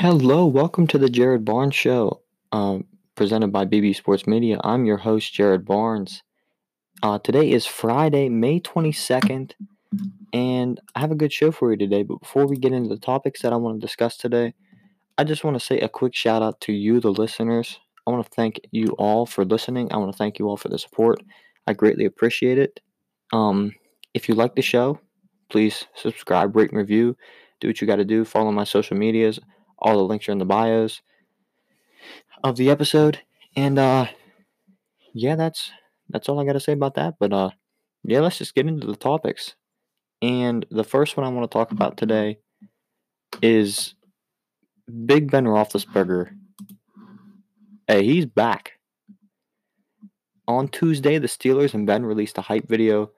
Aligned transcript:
Hello, 0.00 0.46
welcome 0.46 0.86
to 0.86 0.96
the 0.96 1.10
Jared 1.10 1.44
Barnes 1.44 1.74
Show, 1.74 2.22
uh, 2.52 2.78
presented 3.16 3.52
by 3.52 3.66
BB 3.66 3.94
Sports 3.94 4.26
Media. 4.26 4.58
I'm 4.64 4.86
your 4.86 4.96
host, 4.96 5.30
Jared 5.34 5.66
Barnes. 5.66 6.22
Uh, 7.02 7.18
today 7.18 7.50
is 7.50 7.66
Friday, 7.66 8.30
May 8.30 8.60
22nd, 8.60 9.52
and 10.32 10.80
I 10.94 11.00
have 11.00 11.10
a 11.10 11.14
good 11.14 11.34
show 11.34 11.52
for 11.52 11.70
you 11.70 11.76
today. 11.76 12.02
But 12.02 12.20
before 12.20 12.46
we 12.46 12.56
get 12.56 12.72
into 12.72 12.88
the 12.88 12.98
topics 12.98 13.42
that 13.42 13.52
I 13.52 13.56
want 13.56 13.78
to 13.78 13.86
discuss 13.86 14.16
today, 14.16 14.54
I 15.18 15.24
just 15.24 15.44
want 15.44 15.56
to 15.56 15.60
say 15.62 15.78
a 15.80 15.88
quick 15.90 16.14
shout 16.14 16.42
out 16.42 16.62
to 16.62 16.72
you, 16.72 16.98
the 17.00 17.10
listeners. 17.10 17.78
I 18.06 18.10
want 18.10 18.24
to 18.24 18.32
thank 18.34 18.58
you 18.70 18.86
all 18.92 19.26
for 19.26 19.44
listening. 19.44 19.92
I 19.92 19.98
want 19.98 20.12
to 20.12 20.16
thank 20.16 20.38
you 20.38 20.48
all 20.48 20.56
for 20.56 20.70
the 20.70 20.78
support. 20.78 21.22
I 21.66 21.74
greatly 21.74 22.06
appreciate 22.06 22.56
it. 22.56 22.80
Um, 23.34 23.74
if 24.14 24.30
you 24.30 24.34
like 24.34 24.54
the 24.54 24.62
show, 24.62 24.98
please 25.50 25.84
subscribe, 25.94 26.56
rate, 26.56 26.70
and 26.70 26.78
review. 26.78 27.18
Do 27.60 27.68
what 27.68 27.82
you 27.82 27.86
got 27.86 27.96
to 27.96 28.06
do. 28.06 28.24
Follow 28.24 28.50
my 28.50 28.64
social 28.64 28.96
medias. 28.96 29.38
All 29.80 29.96
the 29.96 30.04
links 30.04 30.28
are 30.28 30.32
in 30.32 30.38
the 30.38 30.44
bios 30.44 31.02
of 32.42 32.56
the 32.56 32.70
episode. 32.70 33.20
And 33.56 33.78
uh, 33.78 34.06
yeah, 35.12 35.36
that's 35.36 35.70
that's 36.08 36.28
all 36.28 36.40
I 36.40 36.44
got 36.44 36.54
to 36.54 36.60
say 36.60 36.72
about 36.72 36.94
that. 36.94 37.14
But 37.18 37.32
uh, 37.32 37.50
yeah, 38.04 38.20
let's 38.20 38.38
just 38.38 38.54
get 38.54 38.66
into 38.66 38.86
the 38.86 38.96
topics. 38.96 39.54
And 40.22 40.66
the 40.70 40.84
first 40.84 41.16
one 41.16 41.26
I 41.26 41.30
want 41.30 41.50
to 41.50 41.54
talk 41.54 41.70
about 41.70 41.96
today 41.96 42.38
is 43.42 43.94
Big 45.06 45.30
Ben 45.30 45.44
Roethlisberger. 45.44 46.30
Hey, 47.86 48.04
he's 48.04 48.26
back. 48.26 48.72
On 50.46 50.68
Tuesday, 50.68 51.18
the 51.18 51.28
Steelers 51.28 51.74
and 51.74 51.86
Ben 51.86 52.04
released 52.04 52.36
a 52.38 52.42
hype 52.42 52.68
video 52.68 53.12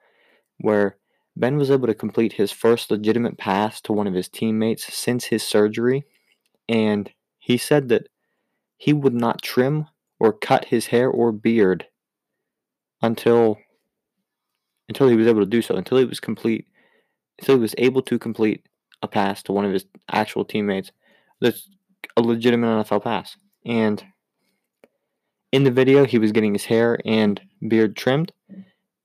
where 0.59 0.97
Ben 1.35 1.57
was 1.57 1.71
able 1.71 1.87
to 1.87 1.93
complete 1.95 2.33
his 2.33 2.51
first 2.51 2.91
legitimate 2.91 3.37
pass 3.37 3.81
to 3.81 3.93
one 3.93 4.07
of 4.07 4.13
his 4.13 4.29
teammates 4.29 4.93
since 4.93 5.25
his 5.25 5.43
surgery. 5.43 6.05
And 6.67 7.11
he 7.39 7.57
said 7.57 7.89
that 7.89 8.07
he 8.77 8.93
would 8.93 9.13
not 9.13 9.41
trim 9.41 9.87
or 10.19 10.33
cut 10.33 10.65
his 10.65 10.87
hair 10.87 11.09
or 11.09 11.31
beard 11.31 11.87
until 13.01 13.57
until 14.89 15.07
he 15.07 15.15
was 15.15 15.27
able 15.27 15.39
to 15.39 15.45
do 15.45 15.61
so, 15.61 15.75
until 15.75 15.97
he 15.97 16.05
was 16.05 16.19
complete, 16.19 16.67
until 17.39 17.55
he 17.55 17.61
was 17.61 17.75
able 17.77 18.01
to 18.01 18.19
complete 18.19 18.65
a 19.01 19.07
pass 19.07 19.41
to 19.43 19.51
one 19.51 19.65
of 19.65 19.71
his 19.71 19.85
actual 20.11 20.45
teammates. 20.45 20.91
That's 21.41 21.69
a 22.17 22.21
legitimate 22.21 22.67
NFL 22.67 23.03
pass. 23.03 23.37
And 23.65 24.03
in 25.51 25.63
the 25.63 25.71
video, 25.71 26.05
he 26.05 26.17
was 26.17 26.31
getting 26.31 26.53
his 26.53 26.65
hair 26.65 26.99
and 27.05 27.39
beard 27.67 27.95
trimmed, 27.95 28.31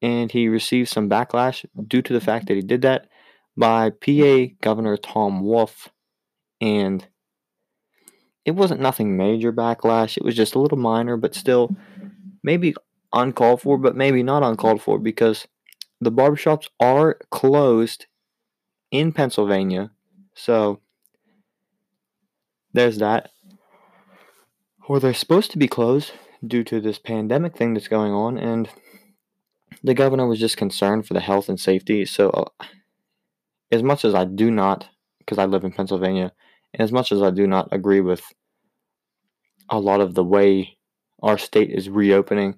and 0.03 0.31
he 0.31 0.48
received 0.48 0.89
some 0.89 1.09
backlash 1.09 1.65
due 1.87 2.03
to 2.03 2.12
the 2.12 2.20
fact 2.20 2.47
that 2.48 2.55
he 2.55 2.62
did 2.62 2.83
that 2.83 3.09
by 3.56 3.91
PA 3.91 4.55
Governor 4.61 4.97
Tom 4.97 5.43
Wolf. 5.43 5.89
And 6.61 7.06
it 8.48 8.54
wasn't 8.54 8.80
nothing 8.80 9.14
major 9.14 9.52
backlash, 9.52 10.16
it 10.16 10.24
was 10.24 10.34
just 10.34 10.54
a 10.54 10.58
little 10.58 10.78
minor, 10.78 11.18
but 11.18 11.34
still 11.34 11.77
maybe 12.42 12.74
uncalled 13.12 13.60
for, 13.60 13.77
but 13.77 13.94
maybe 13.94 14.22
not 14.22 14.42
uncalled 14.42 14.80
for 14.80 14.98
because 14.98 15.46
the 16.00 16.10
barbershops 16.10 16.66
are 16.80 17.19
closed 17.30 18.06
in 18.91 19.12
Pennsylvania. 19.12 19.91
So 20.34 20.80
there's 22.72 22.96
that. 22.98 23.30
Or 24.88 24.98
they're 24.98 25.12
supposed 25.12 25.50
to 25.50 25.58
be 25.58 25.69
closed 25.69 26.12
due 26.46 26.64
to 26.64 26.80
this 26.80 26.98
pandemic 26.98 27.54
thing 27.54 27.74
that's 27.74 27.88
going 27.88 28.12
on, 28.12 28.38
and 28.38 28.70
the 29.84 29.92
governor 29.92 30.26
was 30.26 30.41
just 30.41 30.56
concerned 30.56 31.06
for 31.06 31.12
the 31.12 31.20
health 31.20 31.50
and 31.50 31.60
safety. 31.60 32.06
So, 32.06 32.30
uh, 32.30 32.64
as 33.70 33.82
much 33.82 34.06
as 34.06 34.14
I 34.14 34.24
do 34.24 34.50
not, 34.50 34.88
because 35.19 35.36
I 35.36 35.44
live 35.44 35.64
in 35.64 35.72
Pennsylvania, 35.72 36.32
and 36.72 36.80
as 36.80 36.92
much 36.92 37.12
as 37.12 37.20
I 37.20 37.30
do 37.30 37.46
not 37.46 37.69
agree 37.70 38.00
with 38.00 38.22
a 39.70 39.78
lot 39.78 40.00
of 40.00 40.14
the 40.14 40.24
way 40.24 40.78
our 41.22 41.38
state 41.38 41.70
is 41.70 41.88
reopening, 41.88 42.56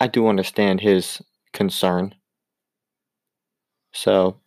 I 0.00 0.06
do 0.08 0.26
understand 0.28 0.80
his 0.80 1.22
concern. 1.52 2.14
So 3.92 4.40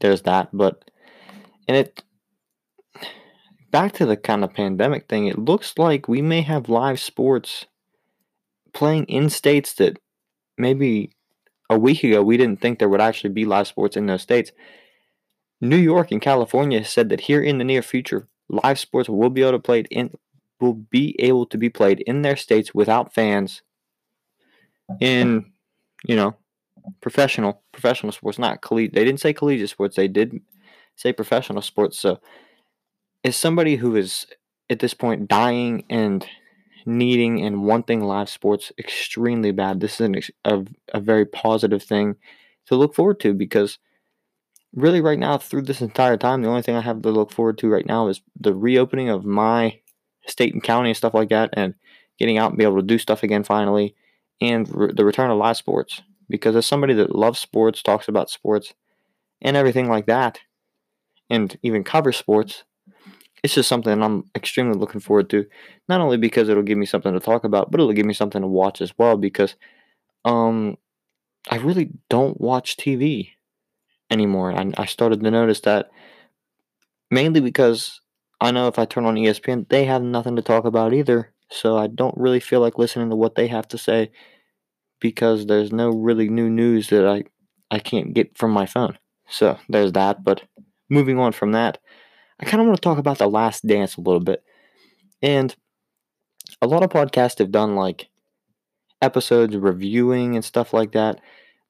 there's 0.00 0.22
that, 0.22 0.50
but 0.52 0.90
and 1.66 1.76
it 1.76 2.02
back 3.70 3.92
to 3.92 4.06
the 4.06 4.16
kind 4.16 4.44
of 4.44 4.52
pandemic 4.52 5.08
thing, 5.08 5.26
it 5.26 5.38
looks 5.38 5.78
like 5.78 6.06
we 6.06 6.20
may 6.20 6.42
have 6.42 6.68
live 6.68 7.00
sports 7.00 7.66
playing 8.74 9.04
in 9.04 9.30
states 9.30 9.72
that 9.74 9.98
maybe 10.58 11.12
a 11.70 11.78
week 11.78 12.04
ago 12.04 12.22
we 12.22 12.36
didn't 12.36 12.60
think 12.60 12.78
there 12.78 12.88
would 12.88 13.00
actually 13.00 13.30
be 13.30 13.44
live 13.44 13.66
sports 13.66 13.96
in 13.96 14.06
those 14.06 14.22
states. 14.22 14.52
New 15.60 15.76
York 15.76 16.10
and 16.10 16.20
California 16.20 16.84
said 16.84 17.08
that 17.08 17.22
here 17.22 17.42
in 17.42 17.58
the 17.58 17.64
near 17.64 17.82
future, 17.82 18.28
live 18.52 18.78
sports 18.78 19.08
will 19.08 19.30
be 19.30 19.42
able 19.42 19.52
to 19.52 19.58
played 19.58 19.88
in 19.90 20.10
will 20.60 20.74
be 20.74 21.16
able 21.18 21.46
to 21.46 21.58
be 21.58 21.68
played 21.68 22.00
in 22.00 22.22
their 22.22 22.36
states 22.36 22.72
without 22.72 23.12
fans 23.12 23.62
in 25.00 25.44
you 26.04 26.14
know 26.14 26.36
professional 27.00 27.62
professional 27.72 28.12
sports 28.12 28.38
not 28.38 28.60
collegiate 28.62 28.94
they 28.94 29.04
didn't 29.04 29.20
say 29.20 29.32
collegiate 29.32 29.70
sports 29.70 29.96
they 29.96 30.08
did 30.08 30.40
say 30.96 31.12
professional 31.12 31.62
sports 31.62 31.98
so 31.98 32.18
as 33.24 33.36
somebody 33.36 33.76
who 33.76 33.96
is 33.96 34.26
at 34.68 34.80
this 34.80 34.94
point 34.94 35.28
dying 35.28 35.84
and 35.88 36.26
needing 36.84 37.40
and 37.44 37.62
wanting 37.62 38.00
live 38.02 38.28
sports 38.28 38.72
extremely 38.78 39.52
bad 39.52 39.80
this 39.80 40.00
is 40.00 40.00
an, 40.00 40.16
a, 40.44 40.64
a 40.94 41.00
very 41.00 41.24
positive 41.24 41.82
thing 41.82 42.16
to 42.66 42.74
look 42.76 42.94
forward 42.94 43.20
to 43.20 43.32
because 43.32 43.78
really 44.74 45.00
right 45.00 45.18
now 45.18 45.36
through 45.36 45.62
this 45.62 45.80
entire 45.80 46.16
time 46.16 46.42
the 46.42 46.48
only 46.48 46.62
thing 46.62 46.74
i 46.76 46.80
have 46.80 47.02
to 47.02 47.10
look 47.10 47.30
forward 47.30 47.58
to 47.58 47.68
right 47.68 47.86
now 47.86 48.08
is 48.08 48.22
the 48.38 48.54
reopening 48.54 49.08
of 49.08 49.24
my 49.24 49.78
state 50.26 50.54
and 50.54 50.62
county 50.62 50.90
and 50.90 50.96
stuff 50.96 51.14
like 51.14 51.28
that 51.28 51.50
and 51.54 51.74
getting 52.18 52.38
out 52.38 52.50
and 52.50 52.58
be 52.58 52.64
able 52.64 52.76
to 52.76 52.82
do 52.82 52.98
stuff 52.98 53.22
again 53.22 53.42
finally 53.42 53.94
and 54.40 54.68
re- 54.74 54.92
the 54.94 55.04
return 55.04 55.30
of 55.30 55.38
live 55.38 55.56
sports. 55.56 56.02
Because 56.28 56.56
as 56.56 56.66
somebody 56.66 56.94
that 56.94 57.14
loves 57.14 57.38
sports, 57.38 57.82
talks 57.82 58.08
about 58.08 58.30
sports, 58.30 58.74
and 59.40 59.56
everything 59.56 59.88
like 59.88 60.06
that, 60.06 60.40
and 61.28 61.58
even 61.62 61.84
covers 61.84 62.16
sports, 62.16 62.64
it's 63.42 63.54
just 63.54 63.68
something 63.68 64.02
I'm 64.02 64.24
extremely 64.34 64.78
looking 64.78 65.00
forward 65.00 65.28
to. 65.30 65.46
Not 65.88 66.00
only 66.00 66.16
because 66.16 66.48
it'll 66.48 66.62
give 66.62 66.78
me 66.78 66.86
something 66.86 67.12
to 67.12 67.20
talk 67.20 67.44
about, 67.44 67.70
but 67.70 67.80
it'll 67.80 67.92
give 67.92 68.06
me 68.06 68.14
something 68.14 68.40
to 68.40 68.48
watch 68.48 68.80
as 68.80 68.96
well. 68.96 69.16
Because 69.16 69.56
um, 70.24 70.78
I 71.50 71.56
really 71.56 71.90
don't 72.08 72.40
watch 72.40 72.76
TV 72.76 73.30
anymore. 74.12 74.52
I, 74.52 74.72
I 74.78 74.86
started 74.86 75.22
to 75.24 75.32
notice 75.32 75.60
that 75.62 75.90
mainly 77.10 77.40
because 77.40 78.00
I 78.40 78.50
know 78.50 78.68
if 78.68 78.78
I 78.78 78.84
turn 78.84 79.04
on 79.04 79.16
ESPN, 79.16 79.66
they 79.68 79.84
have 79.84 80.02
nothing 80.02 80.36
to 80.36 80.42
talk 80.42 80.64
about 80.64 80.92
either. 80.92 81.32
So 81.50 81.76
I 81.76 81.86
don't 81.86 82.16
really 82.16 82.40
feel 82.40 82.60
like 82.60 82.78
listening 82.78 83.10
to 83.10 83.16
what 83.16 83.34
they 83.34 83.46
have 83.48 83.68
to 83.68 83.78
say 83.78 84.10
because 85.00 85.46
there's 85.46 85.72
no 85.72 85.90
really 85.90 86.28
new 86.28 86.50
news 86.50 86.88
that 86.90 87.06
I 87.06 87.24
I 87.70 87.80
can't 87.80 88.14
get 88.14 88.38
from 88.38 88.52
my 88.52 88.66
phone. 88.66 88.98
So 89.28 89.58
there's 89.68 89.92
that. 89.92 90.24
But 90.24 90.42
moving 90.90 91.18
on 91.18 91.32
from 91.32 91.52
that, 91.52 91.78
I 92.40 92.46
kind 92.46 92.60
of 92.60 92.66
want 92.68 92.78
to 92.78 92.82
talk 92.82 92.98
about 92.98 93.18
the 93.18 93.28
Last 93.28 93.66
Dance 93.66 93.96
a 93.96 94.00
little 94.02 94.20
bit. 94.20 94.44
And 95.22 95.54
a 96.60 96.66
lot 96.66 96.82
of 96.82 96.90
podcasts 96.90 97.38
have 97.38 97.50
done 97.50 97.74
like 97.76 98.08
episodes 99.02 99.56
reviewing 99.56 100.34
and 100.36 100.44
stuff 100.44 100.72
like 100.72 100.92
that. 100.92 101.20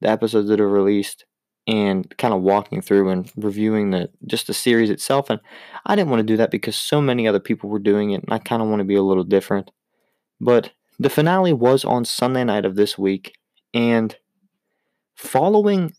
The 0.00 0.08
episodes 0.08 0.48
that 0.48 0.60
are 0.60 0.68
released 0.68 1.24
and 1.66 2.16
kind 2.18 2.34
of 2.34 2.42
walking 2.42 2.80
through 2.80 3.08
and 3.08 3.30
reviewing 3.36 3.90
the 3.90 4.10
just 4.26 4.48
the 4.48 4.54
series 4.54 4.90
itself 4.90 5.30
and 5.30 5.40
I 5.86 5.94
didn't 5.94 6.10
want 6.10 6.20
to 6.20 6.32
do 6.32 6.36
that 6.38 6.50
because 6.50 6.76
so 6.76 7.00
many 7.00 7.28
other 7.28 7.38
people 7.38 7.70
were 7.70 7.78
doing 7.78 8.10
it 8.10 8.24
and 8.24 8.32
I 8.32 8.38
kind 8.38 8.62
of 8.62 8.68
want 8.68 8.80
to 8.80 8.84
be 8.84 8.96
a 8.96 9.02
little 9.02 9.24
different. 9.24 9.70
But 10.40 10.72
the 10.98 11.10
finale 11.10 11.52
was 11.52 11.84
on 11.84 12.04
Sunday 12.04 12.44
night 12.44 12.64
of 12.64 12.76
this 12.76 12.98
week, 12.98 13.36
and 13.74 14.16
following 15.14 15.94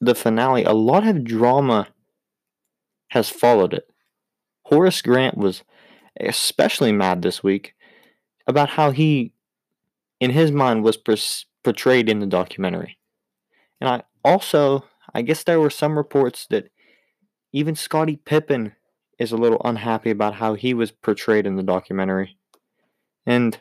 the 0.00 0.14
finale, 0.14 0.64
a 0.64 0.72
lot 0.72 1.06
of 1.06 1.24
drama 1.24 1.88
has 3.08 3.28
followed 3.28 3.72
it. 3.72 3.88
Horace 4.64 5.00
Grant 5.02 5.38
was 5.38 5.62
especially 6.20 6.92
mad 6.92 7.22
this 7.22 7.42
week 7.42 7.74
about 8.46 8.70
how 8.70 8.90
he, 8.90 9.32
in 10.20 10.30
his 10.30 10.50
mind, 10.50 10.84
was 10.84 10.98
portrayed 11.62 12.08
in 12.08 12.18
the 12.18 12.26
documentary. 12.26 12.98
And 13.80 13.88
I 13.88 14.02
also, 14.24 14.84
I 15.14 15.22
guess 15.22 15.44
there 15.44 15.60
were 15.60 15.70
some 15.70 15.96
reports 15.96 16.46
that 16.50 16.68
even 17.52 17.74
Scottie 17.74 18.16
Pippen 18.16 18.72
is 19.18 19.32
a 19.32 19.36
little 19.36 19.60
unhappy 19.64 20.10
about 20.10 20.34
how 20.34 20.54
he 20.54 20.74
was 20.74 20.90
portrayed 20.90 21.46
in 21.46 21.56
the 21.56 21.62
documentary. 21.62 22.36
And 23.26 23.58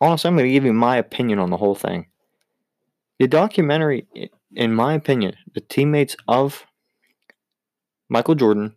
honestly, 0.00 0.28
I'm 0.28 0.34
going 0.34 0.46
to 0.46 0.52
give 0.52 0.64
you 0.64 0.72
my 0.72 0.96
opinion 0.96 1.38
on 1.38 1.50
the 1.50 1.58
whole 1.58 1.74
thing. 1.74 2.06
The 3.18 3.28
documentary, 3.28 4.08
in 4.54 4.74
my 4.74 4.94
opinion, 4.94 5.34
the 5.52 5.60
teammates 5.60 6.16
of 6.26 6.64
Michael 8.08 8.34
Jordan 8.34 8.76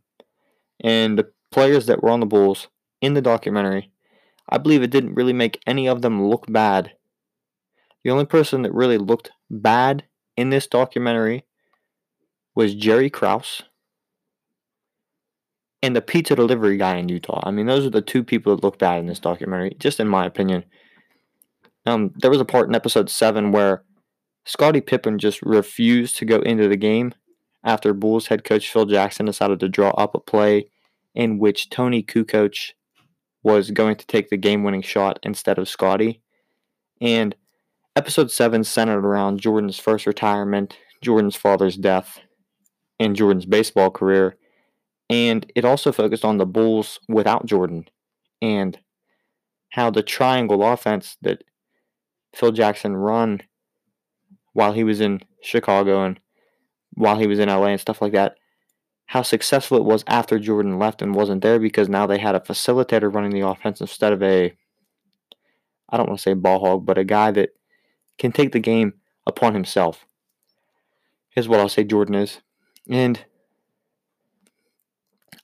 and 0.84 1.18
the 1.18 1.32
players 1.52 1.86
that 1.86 2.04
were 2.04 2.10
on 2.10 2.20
the 2.20 2.26
Bulls 2.26 2.68
in 3.02 3.14
the 3.14 3.22
documentary, 3.22 3.92
I 4.50 4.58
believe 4.58 4.84
it 4.84 4.92
didn't 4.92 5.16
really 5.16 5.34
make 5.34 5.62
any 5.66 5.88
of 5.88 6.02
them 6.02 6.28
look 6.28 6.46
bad. 6.50 6.92
The 8.04 8.12
only 8.12 8.26
person 8.26 8.64
that 8.64 8.74
really 8.74 8.98
looked 8.98 9.32
bad 9.50 10.04
in 10.36 10.50
this 10.50 10.68
documentary 10.68 11.46
was 12.56 12.76
Jerry 12.76 13.10
Krause. 13.10 13.64
and 15.84 15.96
the 15.96 16.02
pizza 16.02 16.36
delivery 16.36 16.78
guy 16.78 16.98
in 16.98 17.10
Utah. 17.10 17.42
I 17.44 17.52
mean, 17.52 17.66
those 17.66 17.86
are 17.86 17.90
the 17.90 18.02
two 18.02 18.24
people 18.24 18.56
that 18.56 18.64
look 18.64 18.78
bad 18.78 19.00
in 19.00 19.08
this 19.08 19.20
documentary, 19.20 19.76
just 19.80 20.00
in 20.00 20.08
my 20.08 20.26
opinion. 20.26 20.64
Um, 21.86 22.12
there 22.18 22.30
was 22.30 22.40
a 22.40 22.46
part 22.46 22.68
in 22.70 22.76
episode 22.76 23.10
seven 23.10 23.52
where 23.52 23.84
Scottie 24.46 24.82
Pippen 24.82 25.18
just 25.18 25.42
refused 25.42 26.18
to 26.18 26.26
go 26.26 26.40
into 26.42 26.68
the 26.68 26.78
game 26.78 27.14
after 27.64 27.94
Bulls 27.94 28.28
head 28.28 28.44
coach 28.44 28.72
Phil 28.72 28.86
Jackson 28.86 29.26
decided 29.26 29.60
to 29.60 29.70
draw 29.70 29.90
up 29.92 30.14
a 30.14 30.20
play 30.20 30.70
in 31.16 31.40
which 31.40 31.70
Toni 31.70 32.04
Kukoc 32.04 32.72
was 33.44 33.72
going 33.72 33.96
to 33.96 34.06
take 34.06 34.30
the 34.30 34.38
game 34.38 34.64
winning 34.64 34.84
shot 34.84 35.20
instead 35.24 35.58
of 35.58 35.68
Scottie. 35.68 36.22
And 37.00 37.36
episode 37.96 38.30
7 38.32 38.64
centered 38.64 39.04
around 39.04 39.42
Jordan's 39.42 39.80
first 39.80 40.06
retirement, 40.06 40.78
Jordan's 41.02 41.36
father's 41.36 41.76
death, 41.76 42.20
and 43.02 43.16
Jordan's 43.16 43.48
baseball 43.48 43.90
career. 43.90 44.38
And 45.10 45.52
it 45.56 45.66
also 45.66 45.92
focused 45.92 46.24
on 46.24 46.38
the 46.38 46.46
Bulls 46.46 47.00
without 47.10 47.48
Jordan 47.48 47.86
and 48.42 48.78
how 49.72 49.90
the 49.90 50.04
triangle 50.04 50.64
offense 50.64 51.18
that 51.22 51.44
Phil 52.36 52.52
Jackson 52.52 52.96
run 52.96 53.42
while 54.54 54.74
he 54.74 54.84
was 54.84 55.02
in 55.02 55.22
Chicago 55.42 56.06
and 56.06 56.20
while 56.94 57.18
he 57.18 57.26
was 57.26 57.40
in 57.40 57.50
LA 57.50 57.68
and 57.68 57.82
stuff 57.82 58.02
like 58.02 58.14
that, 58.14 58.36
how 59.08 59.24
successful 59.24 59.78
it 59.78 59.84
was 59.84 60.04
after 60.08 60.38
Jordan 60.38 60.78
left 60.78 61.02
and 61.02 61.16
wasn't 61.16 61.42
there 61.42 61.60
because 61.60 61.90
now 61.90 62.06
they 62.06 62.20
had 62.20 62.36
a 62.36 62.40
facilitator 62.40 63.14
running 63.14 63.32
the 63.32 63.46
offense 63.46 63.82
instead 63.82 64.14
of 64.14 64.22
a, 64.22 64.56
I 65.90 65.98
don't 65.98 66.08
want 66.08 66.20
to 66.20 66.24
say 66.24 66.34
ball 66.34 66.60
hog, 66.60 66.86
but 66.86 67.00
a 67.00 67.04
guy 67.04 67.32
that 67.32 67.50
can 68.20 68.32
take 68.32 68.52
the 68.52 68.60
game 68.60 68.94
upon 69.26 69.56
himself. 69.56 70.06
Is 71.36 71.48
what 71.48 71.60
I'll 71.60 71.70
say 71.70 71.86
Jordan 71.86 72.16
is. 72.16 72.42
And 72.90 73.24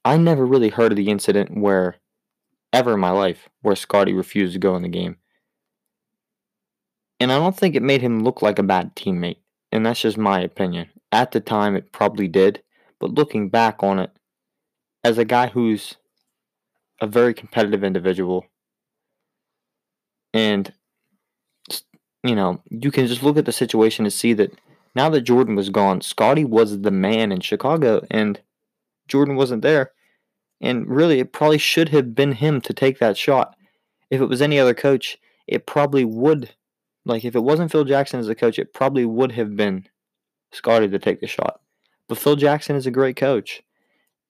I 0.03 0.17
never 0.17 0.45
really 0.45 0.69
heard 0.69 0.91
of 0.91 0.95
the 0.95 1.09
incident 1.09 1.57
where, 1.57 1.97
ever 2.73 2.93
in 2.93 2.99
my 2.99 3.11
life, 3.11 3.49
where 3.61 3.75
Scottie 3.75 4.13
refused 4.13 4.53
to 4.53 4.59
go 4.59 4.75
in 4.75 4.81
the 4.81 4.89
game. 4.89 5.17
And 7.19 7.31
I 7.31 7.37
don't 7.37 7.57
think 7.57 7.75
it 7.75 7.83
made 7.83 8.01
him 8.01 8.23
look 8.23 8.41
like 8.41 8.59
a 8.59 8.63
bad 8.63 8.95
teammate. 8.95 9.37
And 9.71 9.85
that's 9.85 10.01
just 10.01 10.17
my 10.17 10.39
opinion. 10.39 10.89
At 11.11 11.31
the 11.31 11.39
time, 11.39 11.75
it 11.75 11.91
probably 11.91 12.27
did. 12.27 12.61
But 12.99 13.13
looking 13.13 13.49
back 13.49 13.83
on 13.83 13.99
it, 13.99 14.11
as 15.03 15.17
a 15.17 15.25
guy 15.25 15.47
who's 15.47 15.95
a 17.01 17.07
very 17.07 17.33
competitive 17.33 17.83
individual, 17.83 18.45
and, 20.33 20.71
you 22.23 22.35
know, 22.35 22.61
you 22.69 22.91
can 22.91 23.07
just 23.07 23.23
look 23.23 23.37
at 23.37 23.45
the 23.45 23.51
situation 23.51 24.05
and 24.05 24.13
see 24.13 24.33
that 24.33 24.51
now 24.97 25.09
that 25.09 25.21
Jordan 25.21 25.55
was 25.55 25.69
gone, 25.69 26.01
Scottie 26.01 26.43
was 26.43 26.81
the 26.81 26.91
man 26.91 27.31
in 27.31 27.39
Chicago, 27.39 28.05
and 28.11 28.41
Jordan 29.07 29.35
wasn't 29.35 29.61
there. 29.61 29.91
And 30.59 30.89
really, 30.89 31.19
it 31.19 31.31
probably 31.31 31.59
should 31.59 31.89
have 31.89 32.15
been 32.15 32.33
him 32.33 32.59
to 32.61 32.73
take 32.73 32.99
that 32.99 33.15
shot. 33.15 33.55
If 34.09 34.19
it 34.19 34.25
was 34.25 34.41
any 34.41 34.59
other 34.59 34.73
coach, 34.73 35.17
it 35.47 35.67
probably 35.67 36.03
would 36.03 36.53
like 37.07 37.23
if 37.23 37.35
it 37.35 37.43
wasn't 37.43 37.71
Phil 37.71 37.85
Jackson 37.85 38.19
as 38.19 38.27
a 38.27 38.35
coach, 38.35 38.59
it 38.59 38.73
probably 38.73 39.05
would 39.05 39.31
have 39.31 39.55
been 39.55 39.87
Scottie 40.51 40.89
to 40.89 40.99
take 40.99 41.21
the 41.21 41.27
shot. 41.27 41.61
But 42.09 42.17
Phil 42.17 42.35
Jackson 42.35 42.75
is 42.75 42.85
a 42.85 42.91
great 42.91 43.15
coach. 43.15 43.63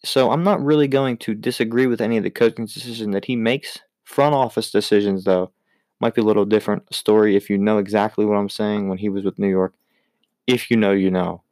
So 0.04 0.30
I'm 0.31 0.44
not 0.44 0.64
really 0.64 0.88
going 0.88 1.18
to 1.18 1.34
disagree 1.34 1.88
with 1.88 2.02
any 2.02 2.18
of 2.18 2.24
the 2.24 2.30
coaching 2.30 2.66
decisions 2.66 3.14
that 3.14 3.25
he 3.25 3.36
makes. 3.36 3.80
Front 4.04 4.36
office 4.36 4.72
decisions 4.72 5.24
though 5.24 5.52
might 6.00 6.14
be 6.14 6.22
a 6.22 6.25
little 6.25 6.46
different 6.46 6.94
story 6.94 7.36
if 7.36 7.50
you 7.50 7.58
know 7.58 7.80
exactly 7.80 8.25
what 8.25 8.38
I'm 8.38 8.50
saying 8.50 8.88
when 8.88 9.00
he 9.00 9.10
was 9.10 9.24
with 9.24 9.40
New 9.40 9.50
York. 9.50 9.74
If 10.47 10.71
you 10.71 10.77
know, 10.77 10.91
you 10.91 11.11
know. 11.11 11.44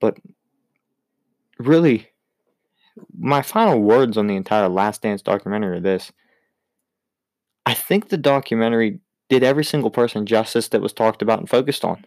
But 0.00 0.18
really 1.58 2.08
my 3.16 3.42
final 3.42 3.80
words 3.80 4.16
on 4.16 4.26
the 4.26 4.36
entire 4.36 4.68
Last 4.68 5.02
Dance 5.02 5.22
documentary 5.22 5.78
are 5.78 5.80
this. 5.80 6.12
I 7.66 7.74
think 7.74 8.08
the 8.08 8.16
documentary 8.16 9.00
did 9.28 9.42
every 9.42 9.64
single 9.64 9.90
person 9.90 10.26
justice 10.26 10.68
that 10.68 10.82
was 10.82 10.92
talked 10.92 11.22
about 11.22 11.38
and 11.40 11.48
focused 11.48 11.84
on. 11.84 12.04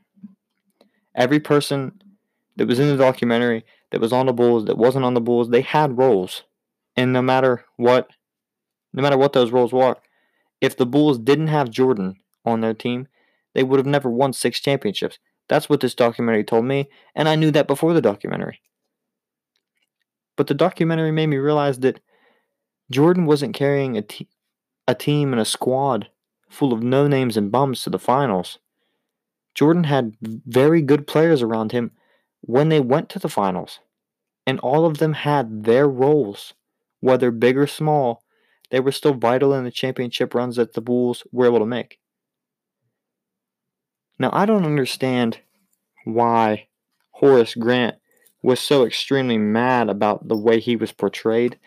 Every 1.16 1.40
person 1.40 2.02
that 2.56 2.68
was 2.68 2.80
in 2.80 2.88
the 2.88 2.98
documentary, 2.98 3.66
that 3.92 4.02
was 4.02 4.14
on 4.14 4.26
the 4.28 4.34
Bulls, 4.34 4.66
that 4.66 4.78
wasn't 4.78 5.06
on 5.06 5.14
the 5.14 5.22
Bulls, 5.22 5.50
they 5.50 5.62
had 5.62 5.98
roles. 5.98 6.44
And 6.96 7.14
no 7.14 7.22
matter 7.22 7.66
what 7.78 8.10
no 8.94 9.04
matter 9.04 9.18
what 9.18 9.34
those 9.34 9.52
roles 9.52 9.74
were, 9.74 9.98
if 10.62 10.78
the 10.78 10.86
Bulls 10.86 11.20
didn't 11.20 11.48
have 11.48 11.70
Jordan 11.70 12.18
on 12.46 12.62
their 12.62 12.74
team, 12.74 13.08
they 13.54 13.64
would 13.64 13.78
have 13.80 13.88
never 13.88 14.10
won 14.10 14.34
six 14.34 14.60
championships. 14.60 15.20
That's 15.48 15.70
what 15.70 15.80
this 15.80 15.96
documentary 15.96 16.44
told 16.44 16.66
me, 16.66 16.90
and 17.16 17.30
I 17.30 17.36
knew 17.36 17.52
that 17.52 17.68
before 17.68 17.94
the 17.94 18.02
documentary. 18.02 18.62
But 20.36 20.48
the 20.48 20.54
documentary 20.54 21.12
made 21.12 21.28
me 21.28 21.38
realize 21.38 21.80
that 21.80 22.00
Jordan 22.92 23.26
wasn't 23.26 23.56
carrying 23.56 23.98
a, 23.98 24.02
te- 24.02 24.30
a 24.88 24.96
team 24.96 25.32
and 25.32 25.42
a 25.42 25.46
squad 25.46 26.10
full 26.50 26.74
of 26.74 26.84
no 26.84 27.08
names 27.08 27.36
and 27.36 27.52
bums 27.52 27.84
to 27.84 27.90
the 27.90 28.00
finals. 28.00 28.60
Jordan 29.56 29.86
had 29.86 30.16
very 30.22 30.82
good 30.82 31.08
players 31.08 31.42
around 31.42 31.72
him 31.72 31.92
when 32.42 32.70
they 32.70 32.80
went 32.80 33.10
to 33.10 33.20
the 33.20 33.30
finals, 33.30 33.80
and 34.46 34.60
all 34.60 34.86
of 34.86 35.00
them 35.00 35.14
had 35.14 35.64
their 35.64 35.88
roles, 35.88 36.54
whether 37.00 37.32
big 37.32 37.58
or 37.58 37.68
small. 37.68 38.24
They 38.70 38.80
were 38.80 38.92
still 38.92 39.14
vital 39.14 39.54
in 39.54 39.64
the 39.64 39.72
championship 39.72 40.34
runs 40.34 40.58
that 40.58 40.74
the 40.74 40.82
Bulls 40.82 41.24
were 41.32 41.46
able 41.46 41.60
to 41.60 41.66
make. 41.66 42.00
Now, 44.20 44.30
I 44.34 44.46
don't 44.46 44.66
understand 44.66 45.40
why 46.06 46.68
Horace 47.12 47.56
Grant 47.56 47.96
was 48.42 48.60
so 48.60 48.86
extremely 48.86 49.38
mad 49.38 49.90
about 49.90 50.28
the 50.28 50.38
way 50.38 50.60
he 50.60 50.76
was 50.76 50.92
portrayed. 50.92 51.58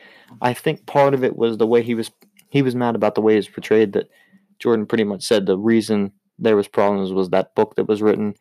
I 0.41 0.55
think 0.55 0.87
part 0.87 1.15
of 1.15 1.25
it 1.25 1.37
was 1.37 1.59
the 1.59 1.67
way 1.67 1.83
he 1.83 1.95
was 1.95 2.11
he 2.49 2.63
was 2.63 2.75
mad 2.75 2.97
about 2.97 3.15
the 3.15 3.21
way 3.21 3.35
he 3.35 3.39
was 3.39 3.49
portrayed 3.49 3.93
that 3.93 4.11
Jordan 4.59 4.87
pretty 4.87 5.05
much 5.05 5.23
said 5.23 5.47
the 5.47 5.59
reason 5.59 6.13
there 6.39 6.57
was 6.57 6.69
problems 6.69 7.13
was 7.13 7.31
that 7.31 7.55
book 7.55 7.77
that 7.77 7.87
was 7.87 8.03
written 8.03 8.35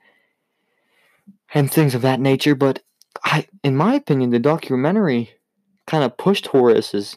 and 1.53 1.71
things 1.71 1.95
of 1.95 2.01
that 2.01 2.19
nature. 2.19 2.55
But 2.55 2.81
I, 3.23 3.47
in 3.63 3.75
my 3.75 3.95
opinion, 3.95 4.29
the 4.29 4.39
documentary 4.39 5.31
kind 5.87 6.03
of 6.03 6.17
pushed 6.17 6.47
Horace's. 6.47 7.15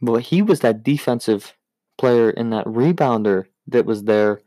But 0.00 0.22
he 0.22 0.42
was 0.42 0.60
that 0.60 0.82
defensive 0.82 1.56
player 1.98 2.30
and 2.30 2.52
that 2.52 2.66
rebounder 2.66 3.44
that 3.68 3.86
was 3.86 4.04
there 4.04 4.41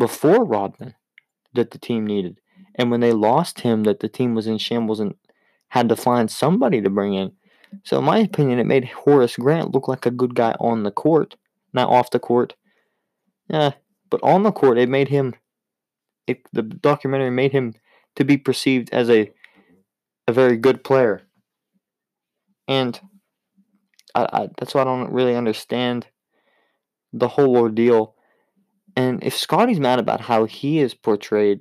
before 0.00 0.44
Rodman 0.44 0.94
that 1.54 1.70
the 1.70 1.78
team 1.78 2.06
needed. 2.06 2.40
And 2.74 2.90
when 2.90 3.00
they 3.00 3.12
lost 3.12 3.60
him, 3.60 3.84
that 3.84 4.00
the 4.00 4.08
team 4.08 4.34
was 4.34 4.46
in 4.46 4.58
shambles 4.58 4.98
and 4.98 5.14
had 5.68 5.88
to 5.90 5.96
find 5.96 6.30
somebody 6.30 6.80
to 6.80 6.90
bring 6.90 7.14
in. 7.14 7.32
So, 7.84 7.98
in 7.98 8.04
my 8.04 8.18
opinion, 8.18 8.58
it 8.58 8.66
made 8.66 8.86
Horace 8.86 9.36
Grant 9.36 9.72
look 9.72 9.86
like 9.86 10.06
a 10.06 10.10
good 10.10 10.34
guy 10.34 10.56
on 10.58 10.82
the 10.82 10.90
court, 10.90 11.36
not 11.72 11.88
off 11.88 12.10
the 12.10 12.18
court. 12.18 12.54
Yeah, 13.48 13.72
but 14.08 14.20
on 14.22 14.42
the 14.42 14.52
court, 14.52 14.78
it 14.78 14.88
made 14.88 15.08
him. 15.08 15.34
It, 16.26 16.40
the 16.52 16.62
documentary 16.62 17.30
made 17.30 17.52
him 17.52 17.74
to 18.16 18.24
be 18.24 18.36
perceived 18.36 18.90
as 18.92 19.08
a 19.10 19.32
a 20.26 20.32
very 20.32 20.56
good 20.56 20.82
player, 20.82 21.22
and 22.66 23.00
I, 24.14 24.28
I 24.32 24.48
that's 24.58 24.74
why 24.74 24.82
I 24.82 24.84
don't 24.84 25.12
really 25.12 25.36
understand 25.36 26.06
the 27.12 27.28
whole 27.28 27.56
ordeal. 27.56 28.14
And 28.96 29.22
if 29.22 29.36
Scottie's 29.36 29.80
mad 29.80 29.98
about 29.98 30.20
how 30.20 30.44
he 30.44 30.80
is 30.80 30.94
portrayed, 30.94 31.60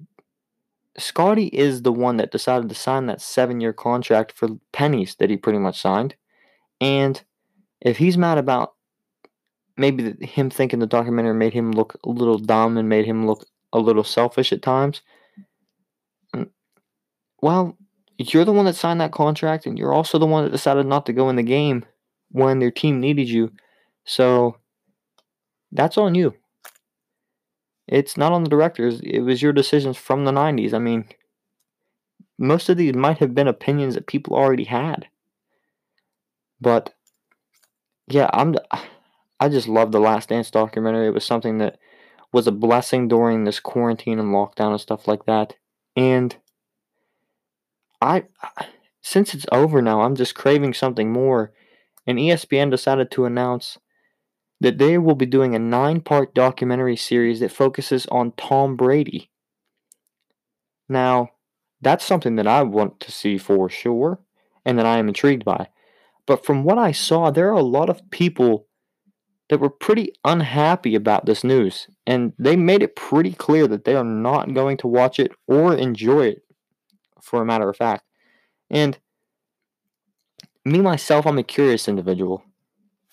Scottie 0.97 1.47
is 1.47 1.83
the 1.83 1.93
one 1.93 2.17
that 2.17 2.31
decided 2.31 2.69
to 2.69 2.75
sign 2.75 3.05
that 3.05 3.21
seven 3.21 3.61
year 3.61 3.73
contract 3.73 4.31
for 4.31 4.49
pennies 4.73 5.15
that 5.19 5.29
he 5.29 5.37
pretty 5.37 5.59
much 5.59 5.79
signed. 5.79 6.15
And 6.81 7.21
if 7.81 7.97
he's 7.97 8.17
mad 8.17 8.37
about 8.37 8.73
maybe 9.79 10.13
him 10.25 10.49
thinking 10.49 10.79
the 10.79 10.85
documentary 10.85 11.33
made 11.33 11.53
him 11.53 11.71
look 11.71 11.97
a 12.03 12.09
little 12.09 12.37
dumb 12.37 12.77
and 12.77 12.89
made 12.89 13.05
him 13.05 13.25
look 13.25 13.45
a 13.71 13.79
little 13.79 14.03
selfish 14.03 14.51
at 14.51 14.61
times. 14.61 15.01
Mm, 16.35 16.49
well, 17.41 17.77
you're 18.17 18.45
the 18.45 18.51
one 18.51 18.65
that 18.65 18.75
signed 18.75 18.99
that 18.99 19.13
contract, 19.13 19.65
and 19.65 19.79
you're 19.79 19.93
also 19.93 20.19
the 20.19 20.25
one 20.25 20.43
that 20.43 20.51
decided 20.51 20.85
not 20.85 21.05
to 21.05 21.13
go 21.13 21.29
in 21.29 21.37
the 21.37 21.43
game 21.43 21.85
when 22.31 22.59
their 22.59 22.71
team 22.71 22.99
needed 22.99 23.29
you. 23.29 23.51
So 24.03 24.57
that's 25.71 25.97
on 25.97 26.13
you. 26.15 26.33
It's 27.91 28.17
not 28.17 28.31
on 28.31 28.43
the 28.43 28.49
directors. 28.49 29.01
It 29.01 29.21
was 29.21 29.41
your 29.41 29.51
decisions 29.51 29.97
from 29.97 30.23
the 30.23 30.31
90s. 30.31 30.73
I 30.73 30.79
mean, 30.79 31.05
most 32.37 32.69
of 32.69 32.77
these 32.77 32.93
might 32.93 33.17
have 33.17 33.33
been 33.33 33.47
opinions 33.47 33.95
that 33.95 34.05
people 34.07 34.35
already 34.35 34.65
had. 34.65 35.07
But 36.61 36.93
yeah, 38.07 38.29
I'm 38.31 38.55
I 39.39 39.49
just 39.49 39.67
love 39.67 39.91
the 39.91 39.99
Last 39.99 40.29
Dance 40.29 40.51
documentary. 40.51 41.07
It 41.07 41.13
was 41.13 41.25
something 41.25 41.57
that 41.59 41.79
was 42.31 42.45
a 42.45 42.51
blessing 42.51 43.07
during 43.07 43.43
this 43.43 43.59
quarantine 43.59 44.19
and 44.19 44.29
lockdown 44.29 44.71
and 44.71 44.81
stuff 44.81 45.07
like 45.07 45.25
that. 45.25 45.55
And 45.95 46.35
I, 48.01 48.25
since 49.01 49.33
it's 49.33 49.45
over 49.51 49.81
now, 49.81 50.01
I'm 50.01 50.15
just 50.15 50.35
craving 50.35 50.73
something 50.73 51.11
more. 51.11 51.53
And 52.05 52.17
ESPN 52.17 52.69
decided 52.69 53.09
to 53.11 53.25
announce 53.25 53.77
that 54.61 54.77
they 54.77 54.97
will 54.97 55.15
be 55.15 55.25
doing 55.25 55.55
a 55.55 55.59
nine 55.59 56.01
part 56.01 56.33
documentary 56.33 56.95
series 56.95 57.39
that 57.39 57.51
focuses 57.51 58.05
on 58.07 58.33
Tom 58.33 58.75
Brady. 58.75 59.29
Now, 60.87 61.29
that's 61.81 62.03
something 62.03 62.35
that 62.35 62.47
I 62.47 62.63
want 62.63 62.99
to 63.01 63.11
see 63.11 63.37
for 63.37 63.69
sure 63.69 64.19
and 64.65 64.77
that 64.77 64.85
I 64.85 64.97
am 64.97 65.07
intrigued 65.07 65.45
by. 65.45 65.69
But 66.25 66.45
from 66.45 66.63
what 66.63 66.77
I 66.77 66.91
saw, 66.91 67.31
there 67.31 67.49
are 67.49 67.57
a 67.57 67.63
lot 67.63 67.89
of 67.89 68.09
people 68.11 68.67
that 69.49 69.59
were 69.59 69.69
pretty 69.69 70.13
unhappy 70.23 70.93
about 70.93 71.25
this 71.25 71.43
news, 71.43 71.87
and 72.05 72.33
they 72.37 72.55
made 72.55 72.83
it 72.83 72.95
pretty 72.95 73.33
clear 73.33 73.67
that 73.67 73.83
they 73.83 73.95
are 73.95 74.03
not 74.03 74.53
going 74.53 74.77
to 74.77 74.87
watch 74.87 75.19
it 75.19 75.31
or 75.47 75.73
enjoy 75.73 76.27
it, 76.27 76.43
for 77.21 77.41
a 77.41 77.45
matter 77.45 77.67
of 77.67 77.75
fact. 77.75 78.03
And 78.69 78.99
me, 80.63 80.81
myself, 80.81 81.25
I'm 81.25 81.39
a 81.39 81.43
curious 81.43 81.87
individual. 81.87 82.43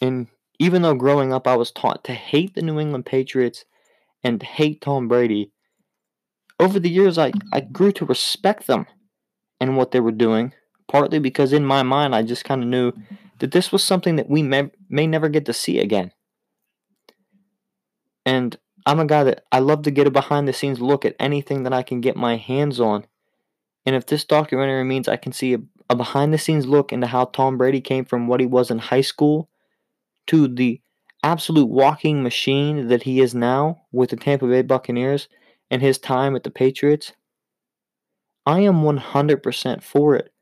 And 0.01 0.27
even 0.59 0.83
though 0.83 0.95
growing 0.95 1.33
up 1.33 1.47
I 1.47 1.57
was 1.57 1.71
taught 1.71 2.05
to 2.05 2.13
hate 2.13 2.55
the 2.55 2.63
New 2.63 2.79
England 2.79 3.07
Patriots 3.07 3.65
and 4.23 4.43
hate 4.43 4.81
Tom 4.81 5.09
Brady, 5.09 5.53
over 6.59 6.81
the 6.81 6.91
years 6.91 7.19
I, 7.19 7.33
I 7.53 7.61
grew 7.61 7.93
to 7.93 8.05
respect 8.05 8.67
them 8.67 8.87
and 9.61 9.77
what 9.77 9.91
they 9.91 10.01
were 10.01 10.13
doing, 10.13 10.53
partly 10.89 11.19
because 11.19 11.53
in 11.53 11.65
my 11.65 11.83
mind 11.83 12.15
I 12.15 12.23
just 12.23 12.45
kind 12.45 12.63
of 12.63 12.69
knew 12.69 12.93
that 13.39 13.53
this 13.53 13.71
was 13.71 13.85
something 13.85 14.17
that 14.17 14.31
we 14.31 14.43
may, 14.43 14.71
may 14.89 15.07
never 15.07 15.29
get 15.29 15.45
to 15.47 15.53
see 15.53 15.79
again. 15.79 16.13
And 18.25 18.57
I'm 18.87 19.01
a 19.01 19.07
guy 19.07 19.25
that 19.25 19.45
I 19.53 19.59
love 19.59 19.83
to 19.83 19.91
get 19.91 20.07
a 20.07 20.11
behind 20.11 20.49
the 20.49 20.53
scenes 20.53 20.81
look 20.81 21.05
at 21.05 21.17
anything 21.19 21.65
that 21.65 21.73
I 21.73 21.83
can 21.83 22.01
get 22.01 22.17
my 22.17 22.37
hands 22.37 22.81
on. 22.81 23.07
And 23.85 23.95
if 23.95 24.07
this 24.07 24.25
documentary 24.25 24.85
means 24.85 25.07
I 25.07 25.17
can 25.17 25.33
see 25.33 25.55
a, 25.55 25.59
a 25.91 25.95
behind 25.97 26.33
the 26.33 26.39
scenes 26.39 26.67
look 26.67 26.93
into 26.93 27.07
how 27.07 27.27
Tom 27.27 27.59
Brady 27.59 27.81
came 27.81 28.05
from 28.05 28.27
what 28.27 28.41
he 28.41 28.47
was 28.47 28.71
in 28.71 28.79
high 28.79 29.03
school 29.03 29.49
to 30.29 30.49
the 30.49 30.81
absolute 31.23 31.69
walking 31.69 32.23
machine 32.23 32.89
that 32.89 33.03
he 33.03 33.21
is 33.21 33.35
now 33.35 33.83
with 33.93 34.11
the 34.11 34.17
Tampa 34.17 34.47
Bay 34.47 34.63
Buccaneers 34.63 35.29
and 35.71 35.83
his 35.83 35.99
time 35.99 36.37
at 36.37 36.45
the 36.45 36.51
Patriots, 36.51 37.13
I 38.45 38.61
am 38.61 38.83
100% 38.83 39.83
for 39.83 40.15
it 40.15 40.33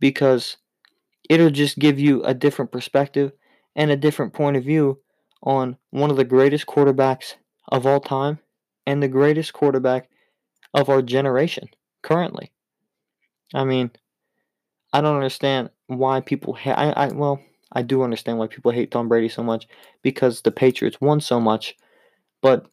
because 0.00 0.56
it'll 1.30 1.50
just 1.50 1.78
give 1.78 1.98
you 1.98 2.22
a 2.24 2.34
different 2.34 2.72
perspective 2.72 3.32
and 3.76 3.90
a 3.90 3.96
different 3.96 4.32
point 4.32 4.56
of 4.56 4.64
view 4.64 4.98
on 5.42 5.76
one 5.90 6.10
of 6.10 6.16
the 6.16 6.24
greatest 6.24 6.66
quarterbacks 6.66 7.34
of 7.70 7.86
all 7.86 8.00
time 8.00 8.38
and 8.86 9.02
the 9.02 9.08
greatest 9.08 9.52
quarterback 9.52 10.08
of 10.72 10.88
our 10.88 11.02
generation 11.02 11.68
currently. 12.02 12.52
I 13.54 13.64
mean, 13.64 13.90
I 14.92 15.00
don't 15.00 15.16
understand 15.16 15.70
why 15.86 16.20
people 16.20 16.54
hate. 16.54 16.72
I, 16.72 16.90
I 16.90 17.08
well, 17.08 17.40
I 17.74 17.82
do 17.82 18.02
understand 18.02 18.38
why 18.38 18.46
people 18.46 18.70
hate 18.70 18.90
Tom 18.90 19.08
Brady 19.08 19.28
so 19.28 19.42
much 19.42 19.66
because 20.02 20.42
the 20.42 20.50
Patriots 20.50 21.00
won 21.00 21.20
so 21.20 21.40
much. 21.40 21.76
But 22.40 22.66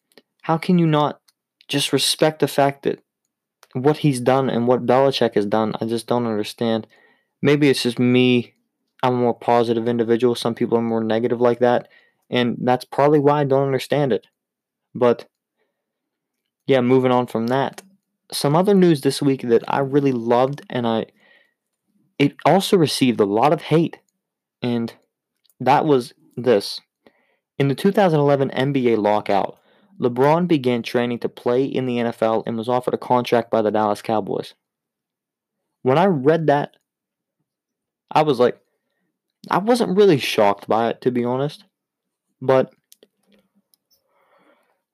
how 0.44 0.58
can 0.58 0.78
you 0.78 0.86
not 0.86 1.20
just 1.68 1.94
respect 1.94 2.40
the 2.40 2.48
fact 2.48 2.84
that 2.84 3.02
what 3.74 3.98
he's 3.98 4.20
done 4.20 4.50
and 4.50 4.68
what 4.68 4.86
Belichick 4.86 5.36
has 5.36 5.46
done? 5.46 5.74
I 5.82 5.86
just 5.86 6.08
don't 6.08 6.28
understand. 6.28 6.88
Maybe 7.42 7.70
it's 7.70 7.84
just 7.84 8.00
me. 8.00 8.54
I'm 9.02 9.16
a 9.16 9.18
more 9.18 9.34
positive 9.34 9.88
individual. 9.88 10.36
Some 10.36 10.54
people 10.54 10.78
are 10.78 10.84
more 10.84 11.04
negative 11.04 11.42
like 11.42 11.60
that. 11.60 11.88
And 12.30 12.58
that's 12.62 12.86
probably 12.86 13.20
why 13.20 13.42
I 13.42 13.44
don't 13.44 13.66
understand 13.66 14.14
it. 14.14 14.28
But 14.94 15.28
yeah, 16.68 16.82
moving 16.82 17.12
on 17.12 17.28
from 17.28 17.48
that. 17.48 17.82
Some 18.32 18.56
other 18.56 18.74
news 18.74 19.02
this 19.02 19.22
week 19.22 19.42
that 19.42 19.64
I 19.68 19.80
really 19.80 20.12
loved 20.12 20.62
and 20.70 20.86
I 20.88 21.08
it 22.20 22.36
also 22.46 22.78
received 22.78 23.20
a 23.20 23.26
lot 23.26 23.52
of 23.52 23.64
hate. 23.64 23.98
And 24.62 24.94
that 25.60 25.86
was 25.86 26.14
this. 26.38 26.80
In 27.58 27.68
the 27.68 27.76
2011 27.76 28.50
NBA 28.50 28.98
lockout, 28.98 29.58
LeBron 30.00 30.48
began 30.48 30.82
training 30.82 31.20
to 31.20 31.30
play 31.30 31.64
in 31.64 31.86
the 31.86 31.98
NFL 31.98 32.44
and 32.48 32.58
was 32.58 32.70
offered 32.70 32.94
a 32.94 32.98
contract 32.98 33.52
by 33.52 33.62
the 33.62 33.72
Dallas 33.72 34.02
Cowboys. 34.02 34.56
When 35.84 35.98
I 35.98 36.06
read 36.06 36.48
that, 36.48 36.76
I 38.10 38.24
was 38.24 38.40
like, 38.40 38.60
I 39.50 39.60
wasn't 39.60 39.96
really 39.96 40.18
shocked 40.18 40.68
by 40.68 40.90
it, 40.90 41.02
to 41.02 41.12
be 41.12 41.24
honest. 41.24 41.66
But 42.42 42.74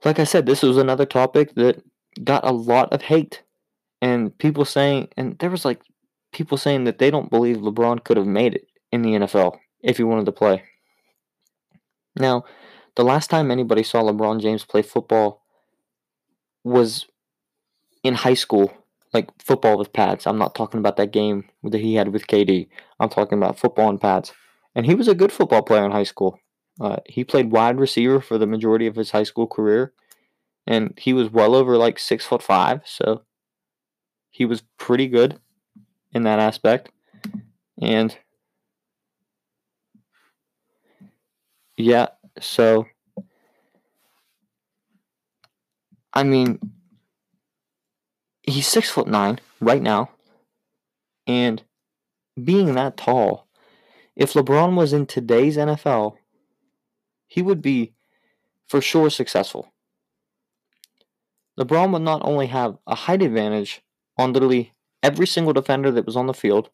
like 0.04 0.20
I 0.20 0.24
said, 0.26 0.46
this 0.46 0.62
was 0.62 0.78
another 0.78 1.06
topic 1.06 1.56
that 1.56 1.82
got 2.24 2.46
a 2.46 2.52
lot 2.52 2.92
of 2.94 3.02
hate. 3.02 3.44
And 4.02 4.38
people 4.38 4.66
saying, 4.66 5.10
and 5.18 5.38
there 5.40 5.50
was 5.50 5.66
like 5.66 5.82
people 6.32 6.58
saying 6.58 6.84
that 6.84 7.00
they 7.00 7.10
don't 7.10 7.30
believe 7.30 7.58
LeBron 7.58 8.04
could 8.04 8.18
have 8.18 8.28
made 8.28 8.56
it 8.56 8.67
in 8.92 9.02
the 9.02 9.12
NFL 9.12 9.58
if 9.82 9.98
he 9.98 10.04
wanted 10.04 10.26
to 10.26 10.32
play. 10.32 10.64
Now, 12.16 12.46
the 12.96 13.04
last 13.04 13.30
time 13.30 13.52
anybody 13.52 13.84
saw 13.84 14.02
LeBron 14.02 14.42
James 14.42 14.66
play 14.66 14.82
football 14.82 15.44
was 16.64 17.06
in 18.04 18.16
high 18.16 18.34
school, 18.34 18.74
like 19.14 19.30
football 19.42 19.78
with 19.78 19.94
pads. 19.94 20.26
I'm 20.26 20.38
not 20.38 20.56
talking 20.56 20.80
about 20.80 20.98
that 20.98 21.12
game 21.12 21.46
that 21.64 21.80
he 21.80 21.96
had 21.96 22.10
with 22.10 22.28
KD. 22.28 22.68
I'm 23.00 23.10
talking 23.10 23.38
about 23.38 23.60
football 23.60 23.90
and 23.90 24.02
pads. 24.02 24.34
And 24.74 24.86
he 24.86 24.96
was 24.96 25.08
a 25.08 25.16
good 25.16 25.32
football 25.32 25.62
player 25.62 25.86
in 25.86 25.92
high 25.92 26.04
school. 26.04 26.40
Uh, 26.80 26.98
he 27.06 27.24
played 27.24 27.52
wide 27.52 27.80
receiver 27.80 28.22
for 28.22 28.38
the 28.38 28.46
majority 28.46 28.88
of 28.88 28.96
his 28.96 29.12
high 29.12 29.24
school 29.24 29.48
career, 29.48 29.94
and 30.68 30.94
he 30.98 31.12
was 31.12 31.32
well 31.32 31.56
over 31.56 31.76
like 31.76 31.98
six 31.98 32.26
foot 32.26 32.44
five, 32.44 32.82
so 32.86 33.24
he 34.30 34.46
was 34.46 34.62
pretty 34.78 35.08
good 35.08 35.40
in 36.14 36.24
that 36.24 36.40
aspect. 36.40 36.92
And 37.82 38.16
yeah, 41.78 42.08
so 42.40 42.88
I 46.14 46.24
mean, 46.24 46.60
he's 48.42 48.68
six 48.68 48.90
foot 48.90 49.08
nine 49.08 49.40
right 49.62 49.82
now, 49.82 50.10
and 51.28 51.64
being 52.44 52.74
that 52.76 52.98
tall, 52.98 53.48
if 54.16 54.34
LeBron 54.34 54.76
was 54.76 54.94
in 54.94 55.06
today's 55.06 55.58
NFL, 55.58 56.16
he 57.28 57.42
would 57.42 57.62
be 57.62 57.94
for 58.68 58.82
sure 58.82 59.10
successful. 59.10 59.72
LeBron 61.60 61.92
would 61.94 62.02
not 62.02 62.22
only 62.24 62.48
have 62.48 62.78
a 62.88 62.96
height 62.96 63.22
advantage 63.22 63.82
on 64.18 64.34
literally 64.34 64.74
every 65.04 65.28
single 65.28 65.54
defender 65.54 65.92
that 65.92 66.06
was 66.06 66.16
on 66.16 66.28
the 66.28 66.34
field, 66.34 66.70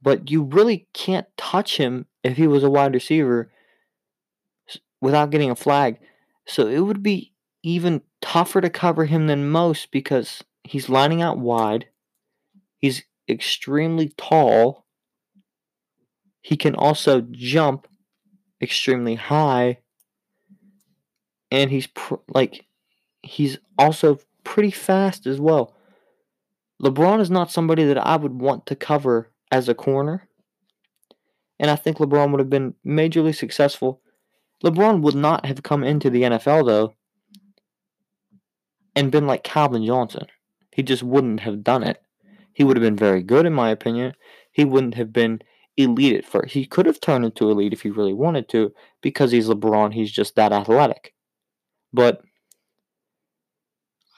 but 0.00 0.30
you 0.30 0.42
really 0.44 0.86
can't 0.94 1.26
touch 1.36 1.76
him 1.76 2.06
if 2.22 2.36
he 2.36 2.46
was 2.46 2.62
a 2.62 2.70
wide 2.70 2.94
receiver 2.94 3.50
without 5.00 5.30
getting 5.30 5.50
a 5.50 5.56
flag. 5.56 5.98
So 6.46 6.66
it 6.66 6.80
would 6.80 7.02
be 7.02 7.32
even 7.62 8.02
tougher 8.20 8.60
to 8.60 8.70
cover 8.70 9.04
him 9.04 9.26
than 9.26 9.50
most 9.50 9.90
because 9.90 10.42
he's 10.64 10.88
lining 10.88 11.22
out 11.22 11.38
wide. 11.38 11.86
He's 12.78 13.02
extremely 13.28 14.12
tall. 14.16 14.86
He 16.40 16.56
can 16.56 16.74
also 16.74 17.20
jump 17.30 17.88
extremely 18.62 19.16
high, 19.16 19.78
and 21.50 21.70
he's 21.70 21.88
pr- 21.88 22.14
like 22.28 22.64
he's 23.22 23.58
also 23.76 24.18
pretty 24.44 24.70
fast 24.70 25.26
as 25.26 25.40
well. 25.40 25.74
LeBron 26.82 27.20
is 27.20 27.30
not 27.30 27.50
somebody 27.50 27.84
that 27.84 27.98
I 27.98 28.16
would 28.16 28.40
want 28.40 28.66
to 28.66 28.76
cover 28.76 29.30
as 29.50 29.68
a 29.68 29.74
corner, 29.74 30.28
and 31.58 31.70
I 31.70 31.76
think 31.76 31.98
LeBron 31.98 32.30
would 32.30 32.40
have 32.40 32.50
been 32.50 32.74
majorly 32.86 33.34
successful. 33.34 34.00
LeBron 34.64 35.00
would 35.02 35.14
not 35.14 35.46
have 35.46 35.62
come 35.62 35.84
into 35.84 36.10
the 36.10 36.22
NFL 36.22 36.66
though 36.66 36.94
and 38.94 39.12
been 39.12 39.26
like 39.26 39.44
Calvin 39.44 39.84
Johnson. 39.84 40.26
He 40.72 40.82
just 40.82 41.02
wouldn't 41.02 41.40
have 41.40 41.62
done 41.62 41.82
it. 41.82 42.02
He 42.52 42.64
would 42.64 42.76
have 42.76 42.82
been 42.82 42.96
very 42.96 43.22
good, 43.22 43.46
in 43.46 43.52
my 43.52 43.70
opinion. 43.70 44.14
He 44.50 44.64
wouldn't 44.64 44.94
have 44.94 45.12
been 45.12 45.40
elite 45.76 46.16
at 46.16 46.24
first. 46.24 46.52
He 46.54 46.66
could 46.66 46.86
have 46.86 47.00
turned 47.00 47.24
into 47.24 47.50
elite 47.50 47.72
if 47.72 47.82
he 47.82 47.90
really 47.90 48.12
wanted 48.12 48.48
to 48.50 48.72
because 49.00 49.30
he's 49.30 49.46
LeBron. 49.46 49.94
He's 49.94 50.10
just 50.10 50.34
that 50.34 50.52
athletic. 50.52 51.14
But 51.92 52.22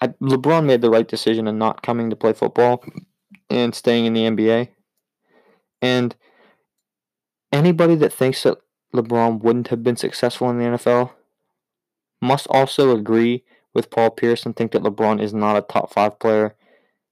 I, 0.01 0.09
LeBron 0.09 0.65
made 0.65 0.81
the 0.81 0.91
right 0.91 1.07
decision 1.07 1.47
in 1.47 1.59
not 1.59 1.83
coming 1.83 2.09
to 2.09 2.17
play 2.17 2.33
football 2.33 2.83
and 3.51 3.75
staying 3.75 4.07
in 4.07 4.15
the 4.15 4.23
NBA. 4.25 4.69
And 5.83 6.15
anybody 7.53 7.95
that 7.97 8.13
thinks 8.13 8.43
that 8.43 8.59
LeBron 8.95 9.41
wouldn't 9.41 9.69
have 9.69 9.83
been 9.83 9.97
successful 9.97 10.51
in 10.51 10.59
the 10.59 10.65
NFL 10.65 11.13
must 12.21 12.47
also 12.49 12.95
agree 12.95 13.45
with 13.73 13.91
Paul 13.91 14.11
Pierce 14.11 14.45
and 14.45 14.55
think 14.55 14.73
that 14.73 14.83
LeBron 14.83 15.23
is 15.23 15.33
not 15.33 15.57
a 15.57 15.63
top 15.63 15.93
five 15.93 16.19
player 16.19 16.57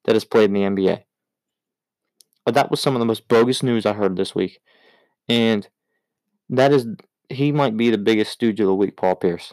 that 0.05 0.15
has 0.15 0.25
played 0.25 0.51
in 0.51 0.55
the 0.55 0.61
NBA. 0.63 1.03
But 2.45 2.55
that 2.55 2.71
was 2.71 2.81
some 2.81 2.95
of 2.95 3.01
the 3.01 3.07
most 3.07 3.29
bogus 3.29 3.63
news 3.63 3.87
I 3.87 3.93
heard 3.93 4.17
this 4.17 4.35
week. 4.35 4.61
And 5.29 5.69
that 6.49 6.73
is, 6.73 6.87
he 7.29 7.53
might 7.53 7.77
be 7.77 7.91
the 7.91 7.99
biggest 7.99 8.33
stooge 8.33 8.59
of 8.61 8.67
the 8.67 8.75
week, 8.75 8.97
Paul 8.97 9.17
Pierce. 9.17 9.53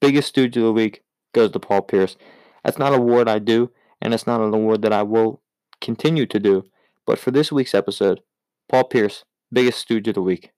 Biggest 0.00 0.28
stooge 0.28 0.56
of 0.56 0.62
the 0.62 0.72
week 0.72 1.02
goes 1.32 1.52
to 1.52 1.58
Paul 1.58 1.82
Pierce. 1.82 2.16
That's 2.64 2.78
not 2.78 2.92
a 2.92 2.96
award 2.96 3.28
I 3.28 3.38
do, 3.38 3.70
and 4.00 4.12
it's 4.12 4.26
not 4.26 4.40
an 4.40 4.52
award 4.52 4.82
that 4.82 4.92
I 4.92 5.02
will 5.02 5.40
continue 5.80 6.26
to 6.26 6.38
do. 6.38 6.64
But 7.06 7.18
for 7.18 7.30
this 7.30 7.52
week's 7.52 7.74
episode, 7.74 8.20
Paul 8.68 8.84
Pierce, 8.84 9.24
biggest 9.52 9.78
stooge 9.78 10.08
of 10.08 10.14
the 10.14 10.22
week. 10.22 10.50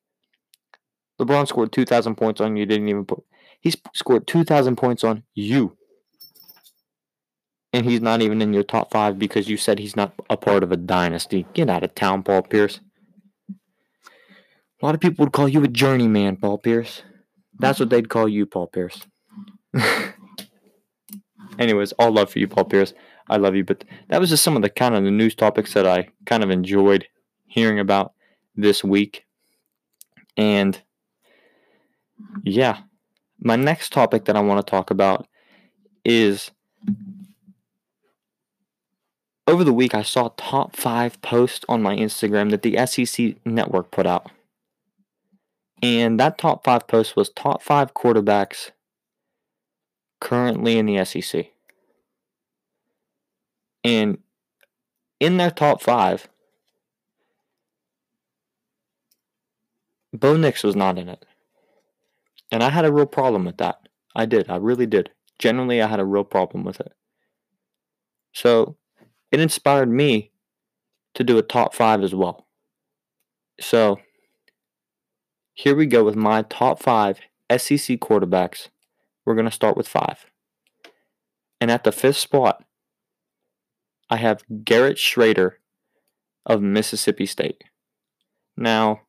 LeBron 1.20 1.46
scored 1.48 1.72
2,000 1.72 2.14
points 2.14 2.40
on 2.40 2.56
you, 2.56 2.64
didn't 2.64 2.88
even 2.88 3.04
put. 3.04 3.24
He 3.60 3.72
scored 3.92 4.26
2,000 4.26 4.76
points 4.76 5.02
on 5.04 5.24
you 5.34 5.76
and 7.72 7.84
he's 7.84 8.00
not 8.00 8.22
even 8.22 8.40
in 8.40 8.52
your 8.52 8.62
top 8.62 8.90
five 8.90 9.18
because 9.18 9.48
you 9.48 9.56
said 9.56 9.78
he's 9.78 9.96
not 9.96 10.12
a 10.30 10.36
part 10.36 10.62
of 10.62 10.72
a 10.72 10.76
dynasty. 10.76 11.46
Get 11.52 11.68
out 11.68 11.84
of 11.84 11.94
town, 11.94 12.22
Paul 12.22 12.42
Pierce. 12.42 12.80
A 13.50 14.86
lot 14.86 14.94
of 14.94 15.00
people 15.00 15.24
would 15.24 15.32
call 15.32 15.48
you 15.48 15.62
a 15.64 15.68
journeyman, 15.68 16.36
Paul 16.36 16.58
Pierce. 16.58 17.02
That's 17.58 17.80
what 17.80 17.90
they'd 17.90 18.08
call 18.08 18.28
you, 18.28 18.46
Paul 18.46 18.68
Pierce. 18.68 19.00
Anyways, 21.58 21.92
all 21.92 22.12
love 22.12 22.30
for 22.30 22.38
you, 22.38 22.48
Paul 22.48 22.64
Pierce. 22.64 22.94
I 23.28 23.36
love 23.36 23.54
you. 23.54 23.64
But 23.64 23.84
that 24.08 24.20
was 24.20 24.30
just 24.30 24.44
some 24.44 24.56
of 24.56 24.62
the 24.62 24.70
kind 24.70 24.94
of 24.94 25.04
the 25.04 25.10
news 25.10 25.34
topics 25.34 25.74
that 25.74 25.86
I 25.86 26.08
kind 26.26 26.42
of 26.42 26.50
enjoyed 26.50 27.06
hearing 27.46 27.78
about 27.78 28.12
this 28.56 28.82
week. 28.82 29.24
And 30.36 30.80
yeah, 32.44 32.78
my 33.40 33.56
next 33.56 33.92
topic 33.92 34.24
that 34.26 34.36
I 34.36 34.40
want 34.40 34.64
to 34.64 34.70
talk 34.70 34.90
about 34.90 35.26
is 36.04 36.50
over 39.46 39.64
the 39.64 39.72
week 39.72 39.94
I 39.94 40.02
saw 40.02 40.30
top 40.36 40.76
five 40.76 41.20
posts 41.22 41.64
on 41.68 41.82
my 41.82 41.96
Instagram 41.96 42.50
that 42.50 42.62
the 42.62 42.86
SEC 42.86 43.36
network 43.44 43.90
put 43.90 44.06
out. 44.06 44.30
And 45.82 46.18
that 46.18 46.38
top 46.38 46.64
five 46.64 46.86
post 46.86 47.16
was 47.16 47.30
top 47.30 47.62
five 47.62 47.94
quarterbacks 47.94 48.72
currently 50.20 50.78
in 50.78 50.86
the 50.86 51.04
SEC. 51.04 51.46
And 53.84 54.18
in 55.20 55.36
their 55.36 55.50
top 55.50 55.82
five, 55.82 56.28
Bo 60.12 60.36
Nix 60.36 60.62
was 60.62 60.76
not 60.76 60.98
in 60.98 61.08
it. 61.08 61.24
And 62.50 62.62
I 62.62 62.70
had 62.70 62.84
a 62.84 62.92
real 62.92 63.06
problem 63.06 63.44
with 63.44 63.58
that. 63.58 63.88
I 64.14 64.26
did. 64.26 64.48
I 64.50 64.56
really 64.56 64.86
did. 64.86 65.10
Generally, 65.38 65.82
I 65.82 65.86
had 65.86 66.00
a 66.00 66.04
real 66.04 66.24
problem 66.24 66.64
with 66.64 66.80
it. 66.80 66.92
So 68.32 68.76
it 69.30 69.40
inspired 69.40 69.90
me 69.90 70.30
to 71.14 71.24
do 71.24 71.38
a 71.38 71.42
top 71.42 71.74
five 71.74 72.02
as 72.02 72.14
well. 72.14 72.46
So 73.60 73.98
here 75.54 75.74
we 75.74 75.86
go 75.86 76.04
with 76.04 76.16
my 76.16 76.42
top 76.42 76.82
five 76.82 77.20
SEC 77.50 77.98
quarterbacks. 77.98 78.68
We're 79.24 79.34
going 79.34 79.44
to 79.44 79.50
start 79.50 79.76
with 79.76 79.88
five. 79.88 80.26
And 81.60 81.70
at 81.70 81.84
the 81.84 81.92
fifth 81.92 82.16
spot, 82.16 82.64
I 84.10 84.16
have 84.16 84.44
Garrett 84.64 84.96
Shrader 84.96 85.54
of 86.46 86.62
Mississippi 86.62 87.26
State. 87.26 87.64
Now, 88.56 89.02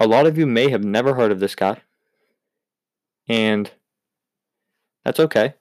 a 0.00 0.06
lot 0.06 0.26
of 0.26 0.38
you 0.38 0.46
may 0.46 0.70
have 0.70 0.82
never 0.82 1.14
heard 1.14 1.30
of 1.30 1.40
this 1.40 1.54
guy, 1.54 1.82
and 3.28 3.70
that's 5.04 5.20
okay. 5.20 5.54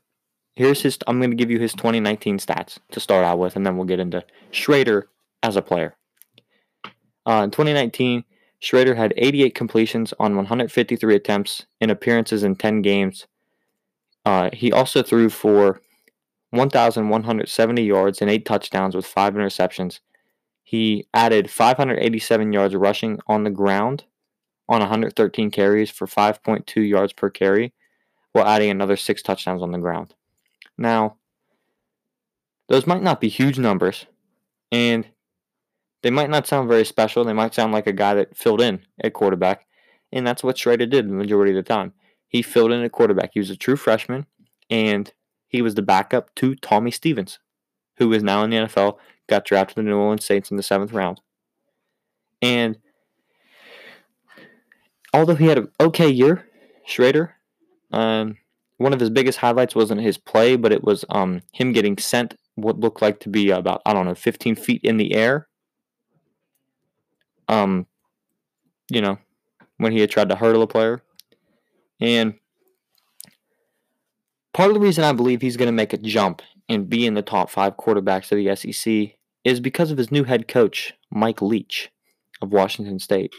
Here's 0.55 0.81
his. 0.81 0.97
I'm 1.07 1.19
going 1.19 1.31
to 1.31 1.35
give 1.35 1.51
you 1.51 1.59
his 1.59 1.73
2019 1.73 2.37
stats 2.37 2.79
to 2.91 2.99
start 2.99 3.25
out 3.25 3.39
with, 3.39 3.55
and 3.55 3.65
then 3.65 3.75
we'll 3.75 3.85
get 3.85 3.99
into 3.99 4.23
Shrader 4.51 5.03
as 5.41 5.55
a 5.55 5.61
player. 5.61 5.95
Uh, 7.25 7.41
in 7.43 7.51
2019, 7.51 8.23
Shrader 8.61 8.95
had 8.95 9.13
88 9.17 9.55
completions 9.55 10.13
on 10.19 10.35
153 10.35 11.15
attempts 11.15 11.65
in 11.81 11.89
appearances 11.89 12.43
in 12.43 12.55
10 12.55 12.81
games. 12.81 13.27
Uh, 14.25 14.49
he 14.53 14.71
also 14.71 15.03
threw 15.03 15.29
for 15.29 15.81
1,170 16.53 17.83
yards 17.83 18.21
and 18.21 18.29
eight 18.29 18.45
touchdowns 18.45 18.95
with 18.95 19.07
five 19.07 19.33
interceptions. 19.33 20.01
He 20.63 21.07
added 21.11 21.49
587 21.49 22.53
yards 22.53 22.75
rushing 22.75 23.19
on 23.25 23.43
the 23.43 23.49
ground 23.49 24.03
on 24.69 24.79
113 24.79 25.49
carries 25.49 25.89
for 25.89 26.05
5.2 26.05 26.87
yards 26.87 27.11
per 27.11 27.31
carry, 27.31 27.73
while 28.33 28.45
adding 28.45 28.69
another 28.69 28.95
six 28.95 29.23
touchdowns 29.23 29.63
on 29.63 29.71
the 29.71 29.79
ground. 29.79 30.13
Now, 30.77 31.17
those 32.69 32.85
might 32.85 33.01
not 33.01 33.19
be 33.19 33.29
huge 33.29 33.57
numbers, 33.57 34.05
and 34.71 35.07
they 36.03 36.11
might 36.11 36.29
not 36.29 36.45
sound 36.45 36.69
very 36.69 36.85
special. 36.85 37.23
They 37.23 37.33
might 37.33 37.55
sound 37.55 37.73
like 37.73 37.87
a 37.87 37.93
guy 37.93 38.13
that 38.13 38.37
filled 38.37 38.61
in 38.61 38.81
at 39.03 39.13
quarterback, 39.13 39.65
and 40.11 40.25
that's 40.25 40.43
what 40.43 40.57
Shrader 40.57 40.87
did 40.87 41.09
the 41.09 41.13
majority 41.13 41.51
of 41.51 41.55
the 41.55 41.63
time. 41.63 41.93
He 42.27 42.43
filled 42.43 42.71
in 42.71 42.83
at 42.83 42.91
quarterback. 42.91 43.31
He 43.33 43.39
was 43.39 43.49
a 43.49 43.57
true 43.57 43.75
freshman, 43.75 44.27
and 44.69 45.11
he 45.53 45.61
was 45.61 45.75
the 45.75 45.83
backup 45.83 46.33
to 46.35 46.55
Tommy 46.55 46.89
Stevens, 46.89 47.39
who 47.97 48.11
is 48.11 48.23
now 48.23 48.43
in 48.43 48.49
the 48.49 48.57
NFL, 48.57 48.97
got 49.29 49.45
drafted 49.45 49.75
to 49.75 49.83
the 49.83 49.87
New 49.87 49.95
Orleans 49.95 50.25
Saints 50.25 50.49
in 50.49 50.57
the 50.57 50.63
seventh 50.63 50.91
round. 50.91 51.21
And 52.41 52.79
although 55.13 55.35
he 55.35 55.45
had 55.45 55.59
an 55.59 55.69
okay 55.79 56.09
year, 56.09 56.49
Shrader, 56.89 57.33
um, 57.91 58.35
one 58.77 58.93
of 58.93 58.99
his 58.99 59.11
biggest 59.11 59.37
highlights 59.37 59.75
wasn't 59.75 60.01
his 60.01 60.17
play, 60.17 60.55
but 60.55 60.73
it 60.73 60.83
was 60.83 61.05
um, 61.09 61.41
him 61.53 61.71
getting 61.71 61.99
sent 61.99 62.35
what 62.55 62.79
looked 62.79 63.03
like 63.03 63.19
to 63.21 63.29
be 63.29 63.51
about, 63.51 63.83
I 63.85 63.93
don't 63.93 64.05
know, 64.05 64.15
15 64.15 64.55
feet 64.55 64.81
in 64.83 64.97
the 64.97 65.13
air. 65.13 65.47
Um, 67.47 67.85
you 68.89 69.01
know, 69.01 69.19
when 69.77 69.91
he 69.91 69.99
had 69.99 70.09
tried 70.09 70.29
to 70.29 70.35
hurdle 70.35 70.63
a 70.63 70.67
player. 70.67 71.03
And 72.01 72.33
part 74.53 74.69
of 74.69 74.75
the 74.75 74.79
reason 74.79 75.03
I 75.03 75.11
believe 75.13 75.41
he's 75.41 75.57
going 75.57 75.67
to 75.67 75.73
make 75.73 75.93
a 75.93 75.97
jump 75.97 76.41
and 76.69 76.89
be 76.89 77.05
in 77.05 77.15
the 77.15 77.21
top 77.21 77.49
five 77.49 77.77
quarterbacks 77.77 78.31
of 78.31 78.37
the 78.37 78.55
SEC 78.55 79.17
is 79.43 79.59
because 79.59 79.91
of 79.91 79.97
his 79.97 80.11
new 80.11 80.23
head 80.23 80.47
coach, 80.47 80.93
Mike 81.11 81.41
Leach 81.41 81.91
of 82.41 82.53
Washington 82.53 82.99
State. 82.99 83.33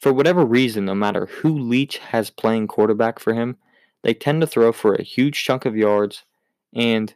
For 0.00 0.12
whatever 0.12 0.44
reason, 0.44 0.84
no 0.84 0.94
matter 0.94 1.26
who 1.26 1.58
Leach 1.58 1.98
has 1.98 2.30
playing 2.30 2.68
quarterback 2.68 3.18
for 3.18 3.34
him, 3.34 3.56
they 4.02 4.14
tend 4.14 4.40
to 4.42 4.46
throw 4.46 4.72
for 4.72 4.94
a 4.94 5.02
huge 5.02 5.42
chunk 5.42 5.64
of 5.64 5.76
yards 5.76 6.24
and 6.74 7.14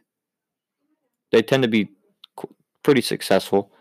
they 1.31 1.41
tend 1.41 1.63
to 1.63 1.69
be 1.69 1.89
pretty 2.83 3.01
successful 3.01 3.71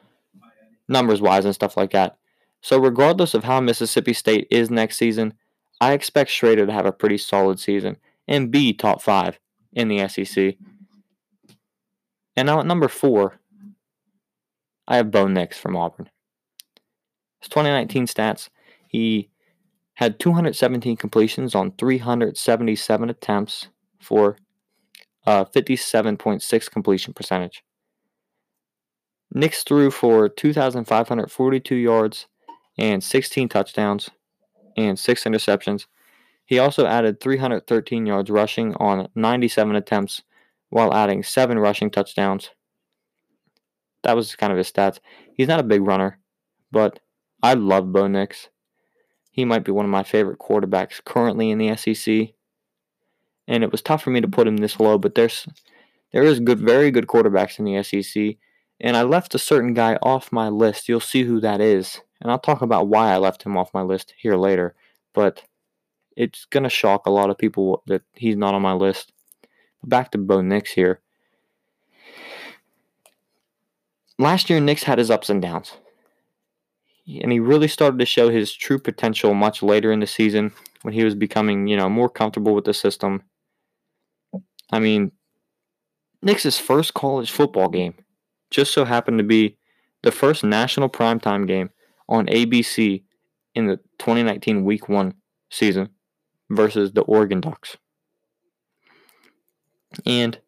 numbers 0.87 1.20
wise 1.20 1.44
and 1.44 1.55
stuff 1.55 1.76
like 1.76 1.92
that. 1.92 2.18
So, 2.61 2.79
regardless 2.79 3.33
of 3.33 3.44
how 3.44 3.61
Mississippi 3.61 4.12
State 4.12 4.46
is 4.50 4.70
next 4.70 4.98
season, 4.98 5.35
I 5.81 5.92
expect 5.92 6.31
Shrader 6.31 6.66
to 6.66 6.72
have 6.72 6.85
a 6.85 6.92
pretty 6.92 7.16
solid 7.16 7.59
season 7.59 7.96
and 8.31 8.51
be 8.51 8.73
top 8.73 9.03
five 9.03 9.38
in 9.73 9.88
the 9.88 10.09
SEC. 10.09 10.55
And 12.37 12.47
now 12.47 12.61
at 12.61 12.66
number 12.66 12.88
four, 12.88 13.40
I 14.88 14.97
have 14.97 15.11
Bo 15.11 15.27
Nix 15.27 15.59
from 15.59 15.77
Auburn. 15.77 16.09
His 17.40 17.49
2019 17.49 18.07
stats, 18.07 18.49
he 18.88 19.29
had 19.95 20.19
217 20.19 20.97
completions 20.97 21.55
on 21.55 21.73
377 21.73 23.11
attempts 23.11 23.69
for 24.01 24.38
a 25.27 25.45
57.6 25.45 26.71
completion 26.71 27.12
percentage. 27.12 27.62
Nix 29.33 29.62
threw 29.62 29.90
for 29.90 30.29
2,542 30.29 31.75
yards 31.75 32.27
and 32.79 33.03
16 33.03 33.49
touchdowns 33.49 34.11
and 34.77 34.99
6 34.99 35.25
interceptions. 35.25 35.87
He 36.50 36.58
also 36.58 36.84
added 36.84 37.20
313 37.20 38.06
yards 38.06 38.28
rushing 38.28 38.74
on 38.74 39.08
97 39.14 39.76
attempts 39.76 40.22
while 40.68 40.92
adding 40.92 41.22
7 41.22 41.56
rushing 41.60 41.92
touchdowns. 41.92 42.50
That 44.02 44.16
was 44.16 44.34
kind 44.34 44.50
of 44.50 44.58
his 44.58 44.68
stats. 44.68 44.98
He's 45.36 45.46
not 45.46 45.60
a 45.60 45.62
big 45.62 45.80
runner, 45.80 46.18
but 46.72 46.98
I 47.40 47.54
love 47.54 47.92
Bo 47.92 48.08
Nix. 48.08 48.48
He 49.30 49.44
might 49.44 49.62
be 49.62 49.70
one 49.70 49.84
of 49.84 49.92
my 49.92 50.02
favorite 50.02 50.40
quarterbacks 50.40 51.00
currently 51.04 51.50
in 51.50 51.58
the 51.58 51.76
SEC. 51.76 52.30
And 53.46 53.62
it 53.62 53.70
was 53.70 53.80
tough 53.80 54.02
for 54.02 54.10
me 54.10 54.20
to 54.20 54.26
put 54.26 54.48
him 54.48 54.56
this 54.56 54.80
low, 54.80 54.98
but 54.98 55.14
there's 55.14 55.46
there 56.12 56.24
is 56.24 56.40
good, 56.40 56.58
very 56.58 56.90
good 56.90 57.06
quarterbacks 57.06 57.60
in 57.60 57.64
the 57.64 57.80
SEC. 57.84 58.38
And 58.80 58.96
I 58.96 59.02
left 59.02 59.36
a 59.36 59.38
certain 59.38 59.72
guy 59.72 60.00
off 60.02 60.32
my 60.32 60.48
list. 60.48 60.88
You'll 60.88 60.98
see 60.98 61.22
who 61.22 61.38
that 61.42 61.60
is. 61.60 62.00
And 62.20 62.28
I'll 62.28 62.40
talk 62.40 62.60
about 62.60 62.88
why 62.88 63.12
I 63.12 63.18
left 63.18 63.44
him 63.44 63.56
off 63.56 63.72
my 63.72 63.82
list 63.82 64.14
here 64.18 64.34
later. 64.34 64.74
But 65.14 65.44
it's 66.22 66.44
going 66.46 66.64
to 66.64 66.70
shock 66.70 67.06
a 67.06 67.11
lot 67.11 67.30
of 67.30 67.38
people 67.38 67.83
that 67.87 68.02
he's 68.14 68.37
not 68.37 68.54
on 68.54 68.62
my 68.62 68.72
list. 68.72 69.12
Back 69.85 70.11
to 70.12 70.18
Bo 70.18 70.42
Nix 70.42 70.72
here. 70.72 71.00
Last 74.18 74.50
year, 74.50 74.61
Nix 74.61 74.83
had 74.83 74.98
his 74.98 75.11
ups 75.11 75.30
and 75.30 75.40
downs 75.40 75.72
and 77.18 77.33
he 77.33 77.40
really 77.40 77.68
started 77.68 77.98
to 77.98 78.06
show 78.06 78.30
his 78.30 78.52
true 78.52 78.78
potential 78.78 79.35
much 79.35 79.62
later 79.62 79.90
in 79.90 80.00
the 80.00 80.06
season 80.06 80.52
when 80.83 80.94
he 80.94 81.04
was 81.04 81.14
becoming, 81.14 81.66
you 81.66 81.76
know, 81.76 81.88
more 81.88 82.09
comfortable 82.09 82.54
with 82.54 82.64
the 82.64 82.74
system. 82.74 83.22
I 84.70 84.78
mean, 84.78 85.12
Nix's 86.22 86.59
first 86.59 86.94
college 86.94 87.30
football 87.30 87.68
game 87.68 87.94
just 88.50 88.72
so 88.72 88.85
happened 88.85 89.18
to 89.18 89.24
be 89.24 89.56
the 90.02 90.12
first 90.12 90.44
national 90.44 90.88
primetime 90.88 91.46
game 91.46 91.70
on 92.09 92.26
ABC 92.26 93.02
in 93.54 93.66
the 93.66 93.76
2019 93.98 94.64
Week 94.64 94.88
1 94.88 95.14
season 95.50 95.88
versus 96.50 96.92
the 96.92 97.02
Oregon 97.02 97.40
Ducks. 97.40 97.76
And 100.04 100.38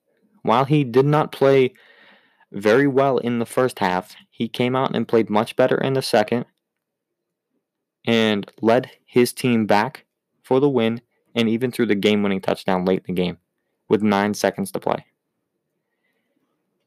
while 0.43 0.65
he 0.65 0.85
did 0.85 1.07
not 1.07 1.33
play 1.33 1.75
very 2.53 2.87
well 2.87 3.19
in 3.19 3.39
the 3.39 3.47
first 3.47 3.79
half, 3.79 4.15
he 4.31 4.49
came 4.49 4.77
out 4.77 4.95
and 4.95 5.09
played 5.09 5.31
much 5.31 5.57
better 5.57 5.77
in 5.77 5.95
the 5.95 6.03
second 6.03 6.45
and 8.05 8.51
led 8.61 8.91
his 9.07 9.33
team 9.33 9.67
back 9.67 10.05
for 10.43 10.61
the 10.61 10.69
win 10.69 11.01
and 11.35 11.49
even 11.49 11.71
threw 11.71 11.87
the 11.87 11.95
game 11.95 12.23
winning 12.23 12.41
touchdown 12.41 12.85
late 12.85 13.03
in 13.07 13.15
the 13.15 13.23
game 13.23 13.39
with 13.89 14.03
nine 14.03 14.35
seconds 14.35 14.71
to 14.73 14.81
play. 14.81 15.07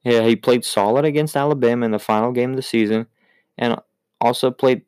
Yeah, 0.03 0.23
he 0.23 0.35
played 0.35 0.63
solid 0.63 1.03
against 1.03 1.35
Alabama 1.35 1.85
in 1.85 1.91
the 1.91 1.99
final 1.99 2.31
game 2.31 2.51
of 2.51 2.55
the 2.57 2.61
season 2.61 3.07
and 3.57 3.79
also 4.21 4.51
played 4.51 4.83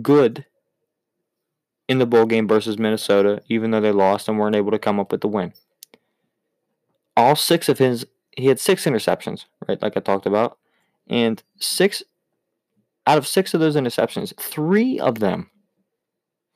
good 0.00 0.46
in 1.88 1.98
the 1.98 2.06
bowl 2.06 2.26
game 2.26 2.48
versus 2.48 2.78
Minnesota, 2.78 3.42
even 3.48 3.70
though 3.70 3.80
they 3.80 3.92
lost 3.92 4.28
and 4.28 4.38
weren't 4.38 4.56
able 4.56 4.70
to 4.70 4.78
come 4.78 4.98
up 4.98 5.12
with 5.12 5.20
the 5.20 5.28
win. 5.28 5.52
All 7.16 7.36
six 7.36 7.68
of 7.68 7.78
his, 7.78 8.06
he 8.36 8.46
had 8.46 8.58
six 8.58 8.84
interceptions, 8.84 9.44
right, 9.68 9.80
like 9.80 9.96
I 9.96 10.00
talked 10.00 10.26
about. 10.26 10.58
And 11.08 11.42
six, 11.60 12.02
out 13.06 13.18
of 13.18 13.26
six 13.26 13.54
of 13.54 13.60
those 13.60 13.76
interceptions, 13.76 14.34
three 14.40 14.98
of 14.98 15.20
them, 15.20 15.50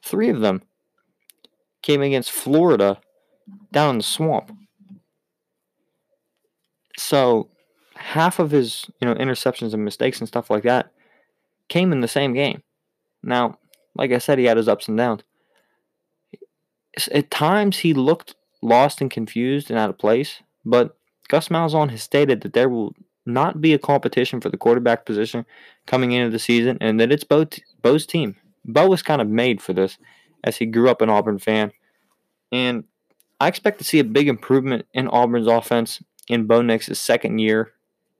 three 0.02 0.30
of 0.30 0.40
them 0.40 0.62
came 1.82 2.02
against 2.02 2.30
Florida 2.30 3.00
down 3.72 3.90
in 3.90 3.98
the 3.98 4.04
swamp. 4.04 4.50
So 6.96 7.50
half 7.94 8.38
of 8.38 8.50
his, 8.50 8.86
you 9.00 9.06
know, 9.06 9.14
interceptions 9.14 9.74
and 9.74 9.84
mistakes 9.84 10.18
and 10.18 10.26
stuff 10.26 10.50
like 10.50 10.62
that 10.64 10.92
came 11.68 11.92
in 11.92 12.00
the 12.00 12.08
same 12.08 12.32
game. 12.32 12.62
Now, 13.22 13.58
like 13.98 14.12
I 14.12 14.18
said, 14.18 14.38
he 14.38 14.44
had 14.44 14.56
his 14.56 14.68
ups 14.68 14.88
and 14.88 14.96
downs. 14.96 15.22
At 17.12 17.30
times, 17.30 17.78
he 17.78 17.92
looked 17.92 18.34
lost 18.62 19.00
and 19.00 19.10
confused 19.10 19.70
and 19.70 19.78
out 19.78 19.90
of 19.90 19.98
place, 19.98 20.40
but 20.64 20.96
Gus 21.28 21.48
Malzahn 21.48 21.90
has 21.90 22.02
stated 22.02 22.40
that 22.40 22.54
there 22.54 22.68
will 22.68 22.94
not 23.26 23.60
be 23.60 23.74
a 23.74 23.78
competition 23.78 24.40
for 24.40 24.48
the 24.48 24.56
quarterback 24.56 25.04
position 25.04 25.44
coming 25.86 26.12
into 26.12 26.30
the 26.30 26.38
season, 26.38 26.78
and 26.80 26.98
that 26.98 27.12
it's 27.12 27.24
Bo 27.24 27.46
Bo's 27.82 28.06
team. 28.06 28.36
Bo 28.64 28.88
was 28.88 29.02
kind 29.02 29.20
of 29.20 29.28
made 29.28 29.60
for 29.60 29.72
this, 29.72 29.98
as 30.42 30.56
he 30.56 30.66
grew 30.66 30.88
up 30.88 31.02
an 31.02 31.10
Auburn 31.10 31.38
fan, 31.38 31.72
and 32.50 32.84
I 33.40 33.48
expect 33.48 33.78
to 33.78 33.84
see 33.84 33.98
a 33.98 34.04
big 34.04 34.28
improvement 34.28 34.86
in 34.92 35.08
Auburn's 35.08 35.46
offense 35.46 36.02
in 36.26 36.46
Bo 36.46 36.62
Nix's 36.62 36.98
second 36.98 37.38
year, 37.38 37.72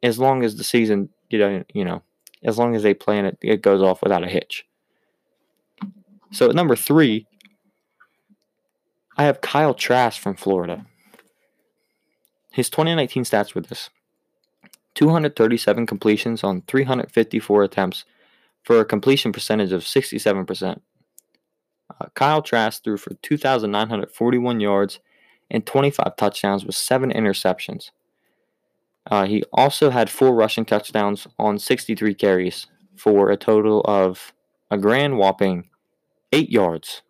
as 0.03 0.19
long 0.19 0.45
as 0.45 0.57
the 0.57 0.65
season, 0.65 1.09
you 1.31 1.39
know, 1.39 1.65
you 1.73 1.85
know, 1.85 2.03
as 2.45 2.59
long 2.59 2.77
as 2.77 2.83
they 2.83 2.95
plan 2.95 3.25
it, 3.25 3.39
it 3.41 3.63
goes 3.63 3.83
off 3.83 4.03
without 4.03 4.23
a 4.23 4.29
hitch. 4.29 4.68
So 6.31 6.49
at 6.49 6.55
number 6.55 6.77
three, 6.77 7.27
I 9.17 9.25
have 9.25 9.41
Kyle 9.41 9.75
Trask 9.75 10.21
from 10.21 10.37
Florida. 10.37 10.87
His 12.53 12.71
2019 12.71 13.25
stats 13.25 13.55
were 13.55 13.61
this 13.61 13.91
237 14.95 15.87
completions 15.87 16.43
on 16.43 16.63
354 16.63 17.63
attempts 17.63 18.05
for 18.63 18.81
a 18.81 18.85
completion 18.85 19.33
percentage 19.33 19.73
of 19.73 19.83
67%. 19.83 20.81
Uh, 22.01 22.07
Kyle 22.15 22.43
Trask 22.43 22.83
threw 22.83 22.97
for 22.97 23.15
2,941 23.23 24.61
yards 24.61 25.01
and 25.51 25.65
25 25.65 26.17
touchdowns 26.17 26.65
with 26.65 26.75
seven 26.75 27.11
interceptions. 27.11 27.91
Uh, 29.11 29.25
he 29.25 29.43
also 29.53 29.91
had 29.91 30.11
four 30.11 30.35
rushing 30.35 30.65
touchdowns 30.65 31.27
on 31.39 31.59
63 31.59 32.13
carries 32.15 32.67
for 32.95 33.31
a 33.31 33.37
total 33.37 33.81
of 33.83 34.33
a 34.71 34.77
grand 34.77 35.17
whopping 35.17 35.71
eight 36.33 36.51
yards. 36.51 37.03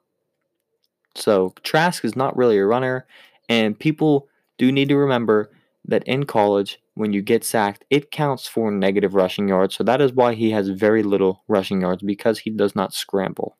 So 1.14 1.52
Trask 1.62 2.04
is 2.04 2.16
not 2.16 2.36
really 2.36 2.58
a 2.58 2.66
runner, 2.66 3.06
and 3.48 3.78
people 3.78 4.28
do 4.56 4.70
need 4.70 4.88
to 4.88 4.96
remember 4.96 5.50
that 5.84 6.04
in 6.04 6.24
college, 6.24 6.80
when 6.94 7.12
you 7.12 7.22
get 7.22 7.44
sacked, 7.44 7.84
it 7.90 8.10
counts 8.10 8.46
for 8.46 8.70
negative 8.70 9.14
rushing 9.14 9.48
yards. 9.48 9.74
So 9.74 9.84
that 9.84 10.00
is 10.00 10.12
why 10.12 10.34
he 10.34 10.50
has 10.50 10.68
very 10.68 11.02
little 11.02 11.42
rushing 11.48 11.80
yards 11.80 12.02
because 12.02 12.40
he 12.40 12.50
does 12.50 12.76
not 12.76 12.92
scramble. 12.92 13.56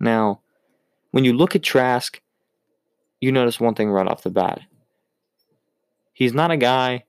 Now, 0.00 0.40
when 1.10 1.24
you 1.24 1.32
look 1.32 1.54
at 1.54 1.62
Trask, 1.62 2.20
you 3.20 3.32
notice 3.32 3.60
one 3.60 3.74
thing 3.74 3.90
right 3.90 4.06
off 4.06 4.22
the 4.22 4.30
bat. 4.30 4.62
He's 6.12 6.34
not 6.34 6.50
a 6.50 6.56
guy 6.56 7.04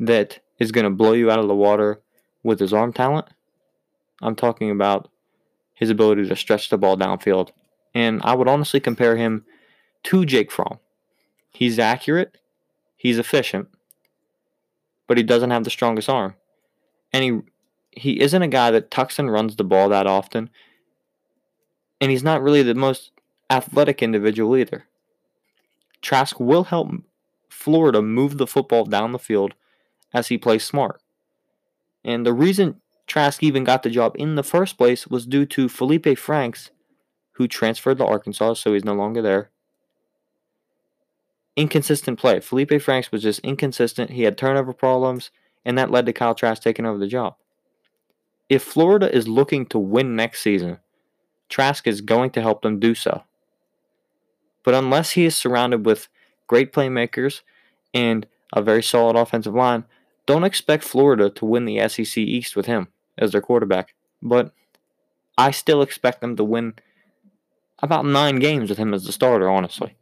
that 0.00 0.40
is 0.58 0.72
going 0.72 0.84
to 0.84 0.90
blow 0.90 1.12
you 1.12 1.30
out 1.30 1.38
of 1.38 1.48
the 1.48 1.54
water 1.54 2.00
with 2.42 2.58
his 2.58 2.72
arm 2.72 2.92
talent. 2.92 3.26
I'm 4.20 4.34
talking 4.34 4.70
about 4.70 5.08
his 5.82 5.90
ability 5.90 6.28
to 6.28 6.36
stretch 6.36 6.68
the 6.68 6.78
ball 6.78 6.96
downfield. 6.96 7.50
And 7.92 8.20
I 8.22 8.36
would 8.36 8.46
honestly 8.46 8.78
compare 8.78 9.16
him 9.16 9.44
to 10.04 10.24
Jake 10.24 10.52
Fromm. 10.52 10.78
He's 11.50 11.76
accurate, 11.76 12.38
he's 12.96 13.18
efficient, 13.18 13.66
but 15.08 15.16
he 15.16 15.24
doesn't 15.24 15.50
have 15.50 15.64
the 15.64 15.70
strongest 15.70 16.08
arm. 16.08 16.36
And 17.12 17.24
he 17.24 17.40
he 18.00 18.20
isn't 18.20 18.42
a 18.42 18.48
guy 18.48 18.70
that 18.70 18.92
tucks 18.92 19.18
and 19.18 19.32
runs 19.32 19.56
the 19.56 19.64
ball 19.64 19.88
that 19.88 20.06
often. 20.06 20.50
And 22.00 22.12
he's 22.12 22.22
not 22.22 22.42
really 22.42 22.62
the 22.62 22.76
most 22.76 23.10
athletic 23.50 24.04
individual 24.04 24.56
either. 24.56 24.84
Trask 26.00 26.38
will 26.38 26.62
help 26.62 26.92
Florida 27.48 28.00
move 28.00 28.38
the 28.38 28.46
football 28.46 28.84
down 28.84 29.10
the 29.10 29.18
field 29.18 29.54
as 30.14 30.28
he 30.28 30.38
plays 30.38 30.62
smart. 30.62 31.02
And 32.04 32.24
the 32.24 32.32
reason 32.32 32.81
Trask 33.12 33.42
even 33.42 33.62
got 33.62 33.82
the 33.82 33.90
job 33.90 34.16
in 34.18 34.36
the 34.36 34.42
first 34.42 34.78
place 34.78 35.06
was 35.06 35.26
due 35.26 35.44
to 35.44 35.68
Feleipe 35.68 36.16
Franks, 36.16 36.70
who 37.32 37.46
transferred 37.46 37.98
to 37.98 38.06
Arkansas, 38.06 38.54
so 38.54 38.72
he's 38.72 38.86
no 38.86 38.94
longer 38.94 39.20
there. 39.20 39.50
Inconsistent 41.54 42.18
play. 42.18 42.40
Feleipe 42.40 42.80
Franks 42.80 43.12
was 43.12 43.22
just 43.22 43.40
inconsistent. 43.40 44.12
He 44.12 44.22
had 44.22 44.38
turnover 44.38 44.72
problems, 44.72 45.30
and 45.62 45.76
that 45.76 45.90
led 45.90 46.06
to 46.06 46.14
Kyle 46.14 46.34
Trask 46.34 46.62
taking 46.62 46.86
over 46.86 46.96
the 46.96 47.06
job. 47.06 47.34
If 48.48 48.62
Florida 48.62 49.14
is 49.14 49.28
looking 49.28 49.66
to 49.66 49.78
win 49.78 50.16
next 50.16 50.40
season, 50.40 50.78
Trask 51.50 51.86
is 51.86 52.00
going 52.00 52.30
to 52.30 52.40
help 52.40 52.62
them 52.62 52.80
do 52.80 52.94
so. 52.94 53.24
But 54.64 54.72
unless 54.72 55.10
he 55.10 55.26
is 55.26 55.36
surrounded 55.36 55.84
with 55.84 56.08
great 56.46 56.72
playmakers 56.72 57.42
and 57.92 58.26
a 58.54 58.62
very 58.62 58.82
solid 58.82 59.16
offensive 59.16 59.54
line, 59.54 59.84
don't 60.24 60.44
expect 60.44 60.82
Florida 60.82 61.28
to 61.28 61.44
win 61.44 61.66
the 61.66 61.86
SEC 61.90 62.16
East 62.16 62.56
with 62.56 62.64
him 62.64 62.88
as 63.18 63.32
their 63.32 63.40
quarterback. 63.40 63.94
But 64.20 64.52
I 65.36 65.50
still 65.50 65.82
expect 65.82 66.20
them 66.20 66.36
to 66.36 66.44
win 66.44 66.74
about 67.78 68.06
nine 68.06 68.36
games 68.38 68.68
with 68.68 68.78
him 68.78 68.94
as 68.94 69.04
the 69.04 69.12
starter, 69.12 69.50
honestly. 69.50 69.96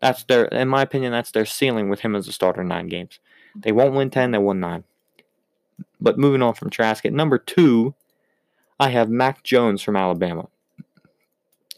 That's 0.00 0.24
their 0.24 0.44
in 0.46 0.68
my 0.68 0.82
opinion, 0.82 1.12
that's 1.12 1.30
their 1.30 1.46
ceiling 1.46 1.88
with 1.88 2.00
him 2.00 2.14
as 2.14 2.28
a 2.28 2.32
starter, 2.32 2.62
nine 2.62 2.88
games. 2.88 3.18
They 3.56 3.72
won't 3.72 3.94
win 3.94 4.10
ten, 4.10 4.32
they 4.32 4.38
win 4.38 4.60
nine. 4.60 4.84
But 6.00 6.18
moving 6.18 6.42
on 6.42 6.54
from 6.54 6.70
Trask, 6.70 7.06
at 7.06 7.12
number 7.12 7.38
two, 7.38 7.94
I 8.78 8.90
have 8.90 9.08
Mac 9.08 9.42
Jones 9.42 9.80
from 9.82 9.96
Alabama. 9.96 10.48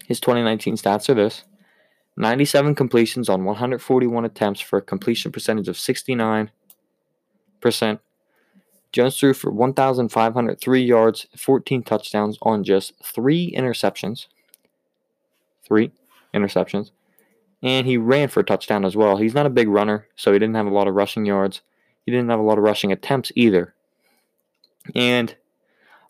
His 0.07 0.21
2019 0.21 0.77
stats 0.77 1.09
are 1.09 1.15
this 1.15 1.45
97 2.17 2.75
completions 2.75 3.29
on 3.29 3.45
141 3.45 4.25
attempts 4.25 4.61
for 4.61 4.79
a 4.79 4.83
completion 4.83 5.31
percentage 5.31 5.69
of 5.69 5.77
69%. 5.77 6.51
Jones 8.97 9.21
threw 9.21 9.35
for 9.35 9.51
1,503 9.51 10.83
yards, 10.83 11.27
14 11.37 11.83
touchdowns 11.83 12.39
on 12.41 12.65
just 12.65 12.95
three 13.05 13.53
interceptions. 13.55 14.27
Three 15.63 15.93
interceptions. 16.33 16.93
And 17.63 17.87
he 17.87 17.99
ran 17.99 18.29
for 18.29 18.41
a 18.41 18.45
touchdown 18.45 18.87
as 18.87 18.97
well. 18.97 19.19
He's 19.19 19.35
not 19.35 19.45
a 19.45 19.51
big 19.51 19.69
runner, 19.69 20.07
so 20.17 20.33
he 20.33 20.39
didn't 20.39 20.55
have 20.55 20.65
a 20.65 20.73
lot 20.73 20.89
of 20.89 20.95
rushing 20.95 21.27
yards. 21.27 21.61
He 22.07 22.11
didn't 22.11 22.31
have 22.31 22.39
a 22.39 22.43
lot 22.43 22.57
of 22.57 22.65
rushing 22.65 22.91
attempts 22.91 23.31
either. 23.35 23.75
And 24.95 25.37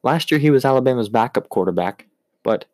last 0.04 0.30
year 0.30 0.38
he 0.38 0.50
was 0.50 0.64
Alabama's 0.64 1.08
backup 1.08 1.48
quarterback, 1.48 2.06
but 2.44 2.66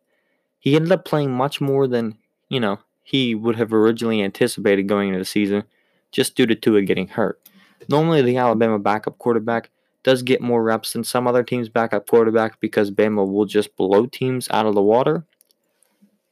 he 0.58 0.76
ended 0.76 0.92
up 0.92 1.06
playing 1.06 1.32
much 1.32 1.58
more 1.58 1.86
than, 1.86 2.18
you 2.50 2.60
know, 2.60 2.80
he 3.02 3.34
would 3.34 3.56
have 3.56 3.72
originally 3.72 4.20
anticipated 4.22 4.82
going 4.82 5.08
into 5.08 5.20
the 5.20 5.24
season 5.24 5.64
just 6.10 6.34
due 6.34 6.44
to 6.44 6.54
Tua 6.54 6.82
getting 6.82 7.08
hurt. 7.08 7.40
Normally, 7.88 8.20
the 8.20 8.36
Alabama 8.36 8.78
backup 8.78 9.16
quarterback 9.16 9.70
does 10.02 10.22
get 10.22 10.40
more 10.40 10.62
reps 10.62 10.92
than 10.92 11.04
some 11.04 11.26
other 11.26 11.42
teams' 11.42 11.68
backup 11.68 12.06
quarterback 12.08 12.60
because 12.60 12.90
Bama 12.90 13.26
will 13.30 13.44
just 13.44 13.76
blow 13.76 14.06
teams 14.06 14.48
out 14.50 14.66
of 14.66 14.74
the 14.74 14.82
water. 14.82 15.24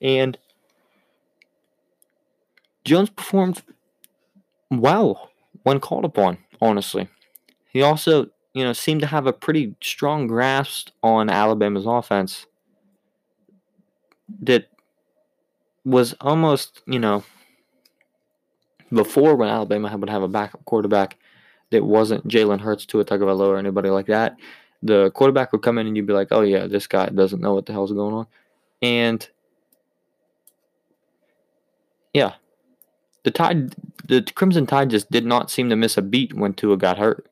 And 0.01 0.39
Jones 2.85 3.11
performed 3.11 3.63
well 4.71 5.31
when 5.63 5.81
called 5.81 6.05
upon, 6.05 6.39
honestly. 6.61 7.09
He 7.69 7.83
also, 7.83 8.27
you 8.55 8.65
know, 8.65 8.73
seemed 8.73 9.01
to 9.03 9.07
have 9.07 9.27
a 9.27 9.33
pretty 9.33 9.75
strong 9.83 10.27
grasp 10.27 10.91
on 11.03 11.29
Alabama's 11.29 11.87
offense 11.87 12.47
that 14.43 14.69
was 15.85 16.15
almost, 16.21 16.83
you 16.87 16.99
know, 16.99 17.25
before 18.93 19.37
when 19.37 19.49
Alabama 19.49 19.97
would 19.97 20.11
have 20.11 20.23
a 20.23 20.29
backup 20.29 20.65
quarterback 20.65 21.17
that 21.71 21.85
wasn't 21.85 22.27
Jalen 22.27 22.61
Hurts, 22.61 22.87
Tua 22.87 23.05
Tagovailoa, 23.05 23.49
or 23.49 23.57
anybody 23.57 23.91
like 23.91 24.07
that, 24.07 24.37
the 24.83 25.11
quarterback 25.13 25.53
would 25.53 25.63
come 25.63 25.79
in 25.79 25.87
and 25.87 25.97
you'd 25.97 26.07
be 26.07 26.13
like, 26.13 26.29
oh 26.31 26.43
yeah, 26.43 26.67
this 26.67 26.87
guy 26.87 27.07
doesn't 27.07 27.41
know 27.41 27.55
what 27.55 27.67
the 27.67 27.73
hell's 27.73 27.93
going 27.93 28.15
on, 28.15 28.27
and 28.83 29.29
yeah, 32.13 32.35
the 33.25 33.31
Tide, 33.31 33.75
the 34.09 34.23
Crimson 34.35 34.67
Tide 34.67 34.91
just 34.91 35.11
did 35.11 35.27
not 35.27 35.51
seem 35.51 35.69
to 35.69 35.77
miss 35.77 35.97
a 35.97 36.03
beat 36.03 36.35
when 36.35 36.55
Tua 36.55 36.77
got 36.77 36.99
hurt, 36.99 37.27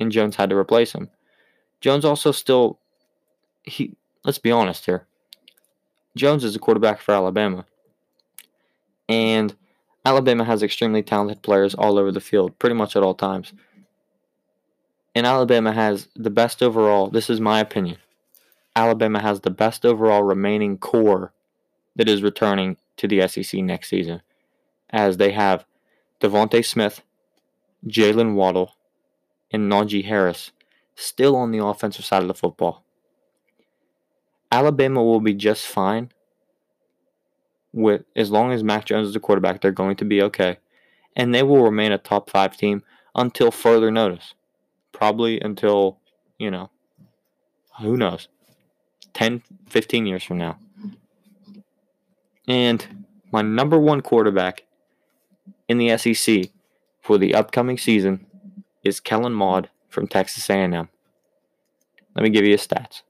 and 0.00 0.12
Jones 0.12 0.36
had 0.36 0.50
to 0.50 0.56
replace 0.56 0.92
him. 0.92 1.10
Jones 1.80 2.04
also 2.04 2.32
still, 2.32 2.78
he 3.64 3.94
let's 4.24 4.38
be 4.38 4.50
honest 4.50 4.86
here. 4.86 5.06
Jones 6.16 6.44
is 6.44 6.54
a 6.54 6.60
quarterback 6.60 7.00
for 7.00 7.12
Alabama. 7.12 7.66
And 9.08 9.54
Alabama 10.04 10.44
has 10.44 10.62
extremely 10.62 11.02
talented 11.02 11.42
players 11.42 11.74
all 11.74 11.98
over 11.98 12.12
the 12.12 12.20
field, 12.20 12.58
pretty 12.58 12.74
much 12.74 12.96
at 12.96 13.02
all 13.02 13.14
times. 13.14 13.52
And 15.14 15.26
Alabama 15.26 15.72
has 15.72 16.08
the 16.16 16.30
best 16.30 16.62
overall, 16.62 17.08
this 17.08 17.30
is 17.30 17.40
my 17.40 17.60
opinion. 17.60 17.98
Alabama 18.74 19.20
has 19.20 19.40
the 19.40 19.50
best 19.50 19.86
overall 19.86 20.22
remaining 20.22 20.78
core 20.78 21.32
that 21.94 22.08
is 22.08 22.22
returning 22.22 22.76
to 22.96 23.06
the 23.06 23.26
SEC 23.28 23.60
next 23.60 23.88
season, 23.88 24.22
as 24.90 25.16
they 25.16 25.32
have 25.32 25.64
DeVonta 26.20 26.64
Smith, 26.64 27.02
Jaylen 27.86 28.34
Waddle, 28.34 28.72
and 29.52 29.70
Najee 29.70 30.04
Harris 30.04 30.50
still 30.96 31.36
on 31.36 31.52
the 31.52 31.64
offensive 31.64 32.04
side 32.04 32.22
of 32.22 32.28
the 32.28 32.34
football. 32.34 32.84
Alabama 34.50 35.02
will 35.02 35.20
be 35.20 35.34
just 35.34 35.66
fine 35.66 36.10
with 37.72 38.04
as 38.14 38.30
long 38.30 38.52
as 38.52 38.62
Mac 38.62 38.84
Jones 38.84 39.08
is 39.08 39.14
the 39.14 39.20
quarterback, 39.20 39.60
they're 39.60 39.72
going 39.72 39.96
to 39.96 40.04
be 40.04 40.22
okay. 40.22 40.58
And 41.16 41.34
they 41.34 41.42
will 41.42 41.62
remain 41.62 41.92
a 41.92 41.98
top 41.98 42.30
five 42.30 42.56
team 42.56 42.82
until 43.14 43.50
further 43.50 43.90
notice. 43.90 44.34
Probably 44.94 45.38
until, 45.40 45.98
you 46.38 46.50
know, 46.50 46.70
who 47.80 47.98
knows, 47.98 48.28
10, 49.12 49.42
15 49.68 50.06
years 50.06 50.24
from 50.24 50.38
now. 50.38 50.58
And 52.48 53.04
my 53.32 53.42
number 53.42 53.78
one 53.78 54.00
quarterback 54.00 54.62
in 55.68 55.78
the 55.78 55.96
SEC 55.98 56.50
for 57.00 57.18
the 57.18 57.34
upcoming 57.34 57.76
season 57.76 58.26
is 58.82 59.00
Kellen 59.00 59.34
Mond 59.34 59.68
from 59.88 60.06
Texas 60.06 60.48
A&M. 60.48 60.88
Let 62.14 62.22
me 62.22 62.30
give 62.30 62.44
you 62.44 62.52
his 62.52 62.66
stats. 62.66 63.02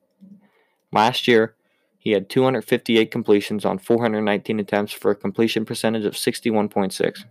Last 0.92 1.28
year, 1.28 1.54
he 1.98 2.12
had 2.12 2.28
258 2.28 3.10
completions 3.10 3.64
on 3.64 3.78
419 3.78 4.60
attempts 4.60 4.92
for 4.92 5.10
a 5.10 5.16
completion 5.16 5.64
percentage 5.64 6.04
of 6.04 6.14
61.6. 6.14 7.24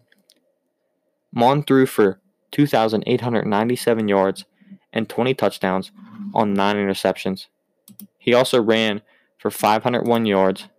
Mond 1.31 1.65
threw 1.65 1.85
for 1.85 2.19
2,897 2.53 4.07
yards 4.07 4.45
and 4.93 5.09
20 5.09 5.33
touchdowns 5.33 5.91
on 6.33 6.53
9 6.53 6.75
interceptions. 6.77 7.47
He 8.17 8.33
also 8.33 8.61
ran 8.61 9.01
for 9.39 9.51
501 9.51 10.25
yards 10.25 10.69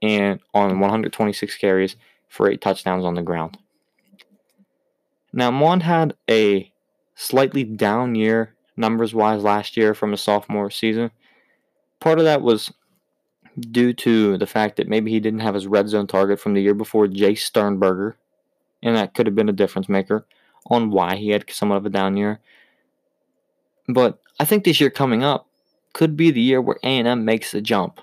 and 0.00 0.40
on 0.54 0.80
126 0.80 1.56
carries 1.58 1.96
for 2.28 2.48
8 2.48 2.60
touchdowns 2.60 3.04
on 3.04 3.14
the 3.14 3.22
ground. 3.22 3.58
Now, 5.32 5.50
Mond 5.50 5.82
had 5.82 6.14
a 6.30 6.72
slightly 7.14 7.64
down 7.64 8.14
year 8.14 8.54
numbers 8.76 9.12
wise 9.12 9.42
last 9.42 9.76
year 9.76 9.94
from 9.94 10.12
a 10.12 10.16
sophomore 10.16 10.70
season. 10.70 11.10
Part 11.98 12.18
of 12.18 12.24
that 12.24 12.40
was 12.40 12.72
due 13.58 13.92
to 13.92 14.38
the 14.38 14.46
fact 14.46 14.76
that 14.76 14.88
maybe 14.88 15.10
he 15.10 15.20
didn't 15.20 15.40
have 15.40 15.54
his 15.54 15.66
red 15.66 15.88
zone 15.88 16.06
target 16.06 16.40
from 16.40 16.54
the 16.54 16.62
year 16.62 16.72
before, 16.72 17.06
Jace 17.06 17.40
Sternberger, 17.40 18.16
and 18.82 18.96
that 18.96 19.12
could 19.12 19.26
have 19.26 19.34
been 19.34 19.48
a 19.48 19.52
difference 19.52 19.88
maker 19.88 20.24
on 20.66 20.90
why 20.90 21.16
he 21.16 21.30
had 21.30 21.50
somewhat 21.50 21.76
of 21.76 21.86
a 21.86 21.90
down 21.90 22.16
year. 22.16 22.40
But 23.88 24.18
I 24.38 24.44
think 24.44 24.64
this 24.64 24.80
year 24.80 24.90
coming 24.90 25.22
up 25.24 25.46
could 25.92 26.16
be 26.16 26.30
the 26.30 26.40
year 26.40 26.60
where 26.60 26.78
A&M 26.82 27.24
makes 27.24 27.52
the 27.52 27.60
jump. 27.60 28.00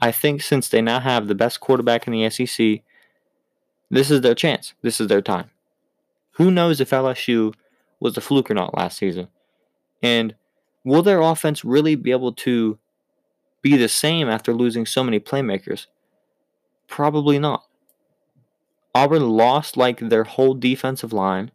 I 0.00 0.12
think 0.12 0.42
since 0.42 0.68
they 0.68 0.82
now 0.82 1.00
have 1.00 1.28
the 1.28 1.34
best 1.34 1.60
quarterback 1.60 2.06
in 2.06 2.12
the 2.12 2.28
SEC, 2.28 2.82
this 3.90 4.10
is 4.10 4.20
their 4.20 4.34
chance. 4.34 4.74
This 4.82 5.00
is 5.00 5.08
their 5.08 5.22
time. 5.22 5.50
Who 6.32 6.50
knows 6.50 6.80
if 6.80 6.90
LSU 6.90 7.54
was 8.00 8.16
a 8.16 8.20
fluke 8.20 8.50
or 8.50 8.54
not 8.54 8.76
last 8.76 8.98
season? 8.98 9.28
And 10.02 10.34
will 10.84 11.02
their 11.02 11.20
offense 11.20 11.64
really 11.64 11.94
be 11.94 12.10
able 12.10 12.32
to 12.32 12.78
be 13.60 13.76
the 13.76 13.88
same 13.88 14.28
after 14.28 14.52
losing 14.52 14.86
so 14.86 15.04
many 15.04 15.20
playmakers? 15.20 15.86
Probably 16.88 17.38
not. 17.38 17.64
Auburn 18.94 19.30
lost 19.30 19.76
like 19.76 19.98
their 20.00 20.24
whole 20.24 20.54
defensive 20.54 21.12
line, 21.12 21.50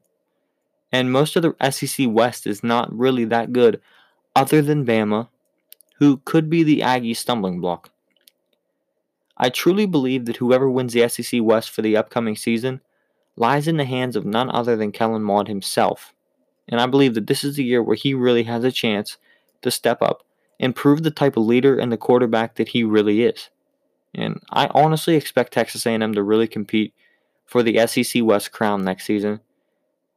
and 0.91 1.12
most 1.12 1.36
of 1.36 1.43
the 1.43 1.71
SEC 1.71 2.08
West 2.10 2.47
is 2.47 2.63
not 2.63 2.95
really 2.95 3.26
that 3.26 3.54
good, 3.54 3.80
other 4.36 4.62
than 4.62 4.86
Bama, 4.86 5.28
who 6.00 6.17
could 6.26 6.50
be 6.50 6.63
the 6.63 6.82
Aggie 6.82 7.13
stumbling 7.13 7.60
block. 7.60 7.91
I 9.38 9.50
truly 9.50 9.86
believe 9.86 10.26
that 10.26 10.38
whoever 10.38 10.69
wins 10.69 10.93
the 10.93 11.08
SEC 11.08 11.41
West 11.43 11.69
for 11.69 11.84
the 11.84 11.95
upcoming 11.95 12.36
season 12.36 12.82
lies 13.36 13.67
in 13.67 13.78
the 13.78 13.86
hands 13.86 14.15
of 14.15 14.26
none 14.26 14.50
other 14.50 14.76
than 14.76 14.91
Kellen 14.91 15.21
Mond 15.21 15.47
himself, 15.47 16.13
and 16.67 16.82
I 16.82 16.88
believe 16.88 17.13
that 17.13 17.28
this 17.28 17.43
is 17.43 17.56
the 17.56 17.63
year 17.63 17.84
where 17.84 17.95
he 17.95 18.13
really 18.13 18.43
has 18.43 18.63
a 18.63 18.71
chance 18.71 19.17
to 19.62 19.69
step 19.69 20.02
up 20.02 20.23
and 20.60 20.76
prove 20.76 21.04
the 21.04 21.12
type 21.12 21.38
of 21.38 21.45
leader 21.45 21.78
and 21.78 21.91
the 21.91 21.97
quarterback 21.97 22.56
that 22.56 22.69
he 22.69 22.84
really 22.84 23.23
is. 23.23 23.50
And 24.15 24.41
I 24.50 24.67
honestly 24.73 25.15
expect 25.15 25.54
Texas 25.54 25.86
A&M 25.86 26.13
to 26.13 26.23
really 26.23 26.47
compete 26.47 26.93
for 27.47 27.63
the 27.63 27.88
SEC 27.88 28.23
West 28.23 28.51
crown 28.51 28.83
next 28.83 29.05
season, 29.05 29.39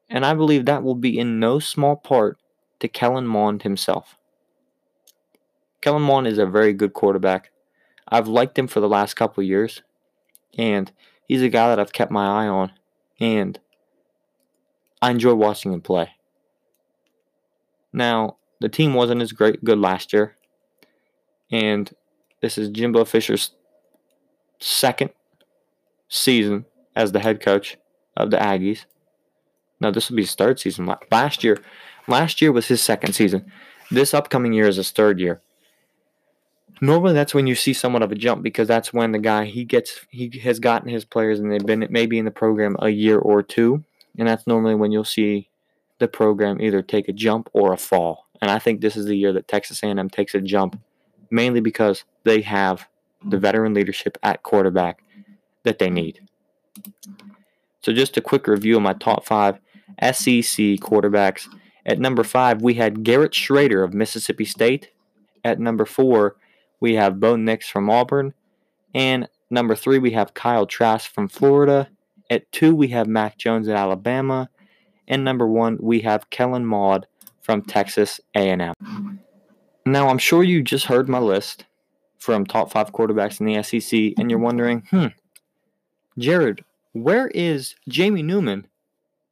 and 0.09 0.27
I 0.27 0.35
believe 0.35 0.67
that 0.67 0.83
will 0.83 0.97
be 0.97 1.19
in 1.19 1.41
no 1.41 1.61
small 1.61 1.97
part 1.97 2.37
to 2.81 2.89
Kellen 2.89 3.27
Mond 3.27 3.63
himself. 3.63 4.17
Kellen 5.81 6.03
Mond 6.03 6.27
is 6.27 6.39
a 6.39 6.45
very 6.45 6.75
good 6.75 6.93
quarterback. 6.93 7.53
I've 8.09 8.29
liked 8.29 8.59
him 8.59 8.67
for 8.67 8.81
the 8.81 8.89
last 8.89 9.15
couple 9.15 9.43
years, 9.45 9.83
and 10.59 10.91
he's 11.27 11.43
a 11.43 11.49
guy 11.49 11.69
that 11.69 11.79
I've 11.79 11.93
kept 11.93 12.11
my 12.11 12.45
eye 12.45 12.49
on, 12.49 12.73
and 13.21 13.59
I 15.01 15.13
enjoy 15.13 15.35
watching 15.35 15.73
him 15.73 15.81
play. 15.81 16.11
Now, 17.93 18.37
the 18.61 18.69
team 18.69 18.93
wasn't 18.95 19.23
as 19.23 19.33
great 19.33 19.63
good 19.63 19.79
last 19.79 20.13
year, 20.13 20.37
and 21.53 21.91
this 22.43 22.59
is 22.59 22.69
Jimbo 22.71 23.05
Fisher's 23.05 23.53
second 24.59 25.11
season 26.09 26.67
as 26.97 27.13
the 27.13 27.21
head 27.21 27.41
coach 27.41 27.77
of 28.17 28.31
the 28.31 28.37
Aggies. 28.37 28.85
No, 29.81 29.91
this 29.91 30.09
will 30.09 30.17
be 30.17 30.23
his 30.23 30.35
third 30.35 30.61
season. 30.61 30.93
Last 31.11 31.43
year, 31.43 31.59
last 32.07 32.43
year 32.43 32.53
was 32.53 32.67
his 32.69 32.83
second 32.83 33.15
season. 33.15 33.51
This 33.91 34.15
upcoming 34.15 34.53
year 34.53 34.69
is 34.69 34.77
his 34.77 34.91
third 34.91 35.19
year. 35.19 35.41
Normally, 36.83 37.13
that's 37.13 37.35
when 37.35 37.47
you 37.47 37.55
see 37.55 37.73
somewhat 37.73 38.03
of 38.03 38.13
a 38.13 38.15
jump 38.15 38.43
because 38.43 38.69
that's 38.69 38.93
when 38.93 39.13
the 39.13 39.19
guy 39.19 39.45
he 39.45 39.65
gets 39.65 40.07
he 40.11 40.31
has 40.43 40.59
gotten 40.59 40.89
his 40.89 41.05
players 41.05 41.39
and 41.39 41.53
they've 41.53 41.65
been 41.65 41.87
maybe 41.91 42.19
in 42.19 42.25
the 42.25 42.31
program 42.31 42.77
a 42.79 42.89
year 42.89 43.19
or 43.19 43.43
two, 43.43 43.85
and 44.19 44.27
that's 44.27 44.47
normally 44.47 44.75
when 44.75 44.93
you'll 44.93 45.05
see 45.05 45.49
the 45.99 46.09
program 46.09 46.61
either 46.61 46.81
take 46.81 47.09
a 47.09 47.13
jump 47.13 47.51
or 47.53 47.73
a 47.73 47.77
fall. 47.77 48.27
And 48.41 48.51
I 48.51 48.59
think 48.59 48.81
this 48.81 48.97
is 48.97 49.05
the 49.05 49.17
year 49.17 49.33
that 49.35 49.49
Texas 49.49 49.83
A&M 49.83 50.09
takes 50.09 50.35
a 50.35 50.41
jump, 50.41 50.81
mainly 51.31 51.61
because 51.61 52.05
they 52.25 52.41
have 52.41 52.89
the 53.23 53.39
veteran 53.39 53.75
leadership 53.75 54.17
at 54.23 54.43
quarterback 54.43 55.03
that 55.65 55.79
they 55.79 55.91
need. 55.91 56.21
So, 57.83 57.93
just 57.93 58.17
a 58.17 58.21
quick 58.21 58.47
review 58.47 58.77
of 58.77 58.83
my 58.83 58.93
top 58.93 59.25
five 59.25 59.59
SEC 60.01 60.79
quarterbacks. 60.81 61.49
At 61.87 61.99
number 61.99 62.23
five, 62.23 62.63
we 62.63 62.75
had 62.75 63.03
Garrett 63.03 63.33
Shrader 63.33 63.83
of 63.83 63.95
Mississippi 63.95 64.45
State. 64.45 64.91
At 65.45 65.59
number 65.59 65.87
four, 65.87 66.37
we 66.79 66.95
have 66.95 67.21
Bo 67.21 67.37
Nix 67.37 67.69
from 67.69 67.89
Auburn. 67.89 68.35
And 68.95 69.29
number 69.51 69.75
three, 69.75 69.99
we 69.99 70.11
have 70.13 70.35
Kyle 70.35 70.67
Trask 70.67 71.11
from 71.11 71.29
Florida. 71.29 71.89
At 72.29 72.51
two, 72.53 72.75
we 72.75 72.89
have 72.89 73.07
Mac 73.07 73.39
Jones 73.39 73.67
at 73.69 73.77
Alabama. 73.77 74.51
And 75.09 75.25
number 75.25 75.47
one, 75.47 75.79
we 75.81 76.01
have 76.01 76.31
Kellen 76.31 76.67
Mond 76.67 77.07
from 77.41 77.63
Texas 77.63 78.21
A&M. 78.35 78.75
Now, 79.87 80.09
I'm 80.09 80.19
sure 80.19 80.45
you 80.45 80.63
just 80.63 80.87
heard 80.87 81.09
my 81.09 81.19
list 81.19 81.65
from 82.19 82.47
top 82.47 82.71
five 82.71 82.93
quarterbacks 82.93 83.41
in 83.41 83.47
the 83.47 83.63
SEC, 83.63 84.13
and 84.19 84.31
you're 84.31 84.39
wondering, 84.39 84.83
hmm, 84.91 85.07
Jared, 86.19 86.65
where 86.93 87.29
is 87.29 87.75
Jamie 87.89 88.23
Newman, 88.23 88.67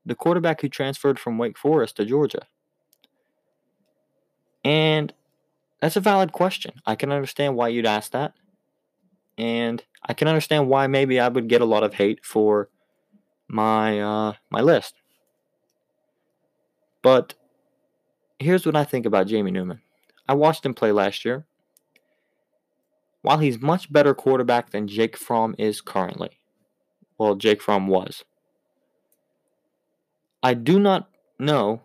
the 0.06 0.14
quarterback 0.14 0.60
who 0.60 0.68
transferred 0.68 1.18
from 1.18 1.38
Wake 1.38 1.58
Forest 1.58 1.96
to 1.96 2.04
Georgia? 2.04 2.46
And 4.64 5.12
that's 5.80 5.96
a 5.96 6.00
valid 6.00 6.32
question. 6.32 6.74
I 6.86 6.94
can 6.94 7.12
understand 7.12 7.56
why 7.56 7.68
you'd 7.68 7.86
ask 7.86 8.12
that. 8.12 8.34
And 9.36 9.84
I 10.02 10.14
can 10.14 10.28
understand 10.28 10.68
why 10.68 10.86
maybe 10.88 11.20
I 11.20 11.28
would 11.28 11.48
get 11.48 11.60
a 11.60 11.66
lot 11.66 11.84
of 11.84 11.94
hate 11.94 12.24
for 12.24 12.68
my 13.46 14.00
uh, 14.00 14.32
my 14.50 14.60
list. 14.60 14.94
But 17.02 17.34
here's 18.38 18.66
what 18.66 18.76
I 18.76 18.84
think 18.84 19.06
about 19.06 19.28
Jamie 19.28 19.52
Newman. 19.52 19.80
I 20.28 20.34
watched 20.34 20.66
him 20.66 20.74
play 20.74 20.92
last 20.92 21.24
year. 21.24 21.46
While 23.22 23.38
he's 23.38 23.60
much 23.60 23.92
better 23.92 24.14
quarterback 24.14 24.70
than 24.70 24.88
Jake 24.88 25.16
Fromm 25.16 25.54
is 25.58 25.80
currently, 25.80 26.37
well, 27.18 27.34
Jake 27.34 27.60
Fromm 27.60 27.88
was. 27.88 28.24
I 30.42 30.54
do 30.54 30.78
not 30.78 31.10
know 31.38 31.82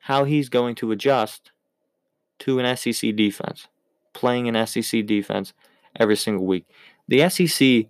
how 0.00 0.24
he's 0.24 0.48
going 0.48 0.74
to 0.76 0.92
adjust 0.92 1.52
to 2.40 2.58
an 2.58 2.76
SEC 2.76 3.14
defense, 3.14 3.68
playing 4.12 4.48
an 4.48 4.66
SEC 4.66 5.06
defense 5.06 5.52
every 5.98 6.16
single 6.16 6.46
week. 6.46 6.66
The 7.08 7.28
SEC 7.28 7.86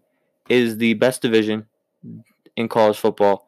is 0.48 0.78
the 0.78 0.94
best 0.94 1.22
division 1.22 1.66
in 2.56 2.68
college 2.68 2.98
football, 2.98 3.46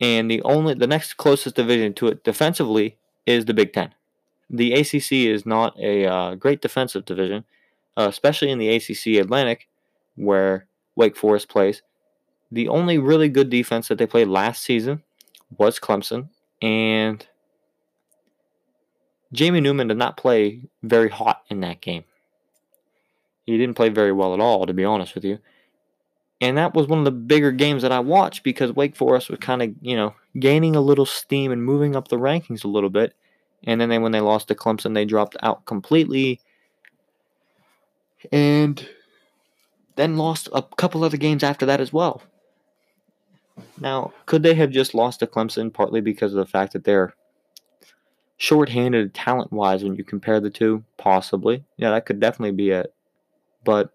and 0.00 0.30
the 0.30 0.42
only 0.42 0.74
the 0.74 0.86
next 0.86 1.14
closest 1.16 1.56
division 1.56 1.94
to 1.94 2.08
it 2.08 2.24
defensively 2.24 2.96
is 3.26 3.44
the 3.44 3.54
Big 3.54 3.72
Ten. 3.72 3.94
The 4.48 4.72
ACC 4.72 5.12
is 5.12 5.46
not 5.46 5.78
a 5.78 6.06
uh, 6.06 6.34
great 6.34 6.60
defensive 6.60 7.04
division, 7.04 7.44
uh, 7.96 8.06
especially 8.08 8.50
in 8.50 8.58
the 8.58 8.68
ACC 8.74 9.20
Atlantic, 9.22 9.68
where 10.16 10.66
Wake 10.96 11.16
Forest 11.16 11.48
plays. 11.48 11.82
The 12.52 12.68
only 12.68 12.98
really 12.98 13.28
good 13.28 13.50
defense 13.50 13.88
that 13.88 13.98
they 13.98 14.06
played 14.06 14.28
last 14.28 14.62
season 14.62 15.02
was 15.56 15.78
Clemson, 15.78 16.28
and 16.60 17.26
Jamie 19.32 19.60
Newman 19.60 19.88
did 19.88 19.96
not 19.96 20.16
play 20.16 20.62
very 20.82 21.08
hot 21.08 21.42
in 21.48 21.60
that 21.60 21.80
game. 21.80 22.04
He 23.46 23.56
didn't 23.56 23.76
play 23.76 23.88
very 23.88 24.12
well 24.12 24.34
at 24.34 24.40
all, 24.40 24.66
to 24.66 24.72
be 24.72 24.84
honest 24.84 25.14
with 25.14 25.24
you. 25.24 25.38
And 26.40 26.56
that 26.56 26.74
was 26.74 26.86
one 26.86 26.98
of 26.98 27.04
the 27.04 27.10
bigger 27.10 27.52
games 27.52 27.82
that 27.82 27.92
I 27.92 28.00
watched 28.00 28.42
because 28.42 28.72
Wake 28.72 28.96
Forest 28.96 29.28
was 29.28 29.38
kind 29.40 29.62
of, 29.62 29.74
you 29.82 29.94
know, 29.94 30.14
gaining 30.38 30.74
a 30.74 30.80
little 30.80 31.06
steam 31.06 31.52
and 31.52 31.64
moving 31.64 31.94
up 31.94 32.08
the 32.08 32.16
rankings 32.16 32.64
a 32.64 32.68
little 32.68 32.90
bit. 32.90 33.14
And 33.64 33.80
then 33.80 33.90
they, 33.90 33.98
when 33.98 34.12
they 34.12 34.20
lost 34.20 34.48
to 34.48 34.54
Clemson, 34.54 34.94
they 34.94 35.04
dropped 35.04 35.36
out 35.42 35.66
completely. 35.66 36.40
And 38.32 38.88
then 39.96 40.16
lost 40.16 40.48
a 40.52 40.62
couple 40.62 41.04
other 41.04 41.18
games 41.18 41.42
after 41.42 41.66
that 41.66 41.80
as 41.80 41.92
well. 41.92 42.22
Now, 43.80 44.12
could 44.26 44.42
they 44.42 44.54
have 44.54 44.70
just 44.70 44.94
lost 44.94 45.20
to 45.20 45.26
Clemson 45.26 45.72
partly 45.72 46.00
because 46.00 46.32
of 46.32 46.38
the 46.38 46.50
fact 46.50 46.74
that 46.74 46.84
they're 46.84 47.14
short-handed 48.36 49.14
talent-wise 49.14 49.82
when 49.82 49.96
you 49.96 50.04
compare 50.04 50.38
the 50.38 50.50
two? 50.50 50.84
Possibly. 50.98 51.64
Yeah, 51.76 51.90
that 51.90 52.06
could 52.06 52.20
definitely 52.20 52.52
be 52.52 52.70
it. 52.70 52.94
But 53.64 53.92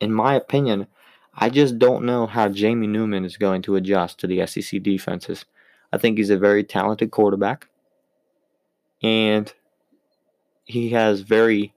in 0.00 0.12
my 0.12 0.34
opinion, 0.34 0.88
I 1.34 1.48
just 1.48 1.78
don't 1.78 2.04
know 2.04 2.26
how 2.26 2.48
Jamie 2.48 2.88
Newman 2.88 3.24
is 3.24 3.36
going 3.36 3.62
to 3.62 3.76
adjust 3.76 4.18
to 4.18 4.26
the 4.26 4.44
SEC 4.46 4.82
defenses. 4.82 5.44
I 5.92 5.98
think 5.98 6.18
he's 6.18 6.30
a 6.30 6.38
very 6.38 6.64
talented 6.64 7.10
quarterback. 7.10 7.68
And 9.02 9.52
he 10.64 10.90
has 10.90 11.20
very 11.20 11.74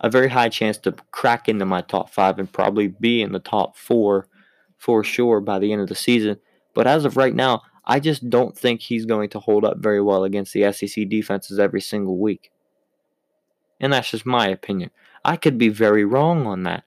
a 0.00 0.10
very 0.10 0.28
high 0.28 0.50
chance 0.50 0.76
to 0.76 0.92
crack 1.10 1.48
into 1.48 1.64
my 1.64 1.80
top 1.80 2.10
five 2.10 2.38
and 2.38 2.52
probably 2.52 2.88
be 2.88 3.22
in 3.22 3.32
the 3.32 3.38
top 3.38 3.76
four 3.76 4.28
for 4.86 5.02
sure 5.02 5.40
by 5.40 5.58
the 5.58 5.72
end 5.72 5.82
of 5.82 5.88
the 5.88 5.96
season. 5.96 6.36
But 6.72 6.86
as 6.86 7.04
of 7.04 7.16
right 7.16 7.34
now, 7.34 7.62
I 7.84 7.98
just 7.98 8.30
don't 8.30 8.56
think 8.56 8.80
he's 8.80 9.04
going 9.04 9.28
to 9.30 9.40
hold 9.40 9.64
up 9.64 9.78
very 9.78 10.00
well 10.00 10.22
against 10.22 10.52
the 10.52 10.70
SEC 10.72 11.08
defenses 11.08 11.58
every 11.58 11.80
single 11.80 12.18
week. 12.18 12.52
And 13.80 13.92
that's 13.92 14.12
just 14.12 14.24
my 14.24 14.46
opinion. 14.46 14.92
I 15.24 15.38
could 15.38 15.58
be 15.58 15.70
very 15.70 16.04
wrong 16.04 16.46
on 16.46 16.62
that. 16.62 16.84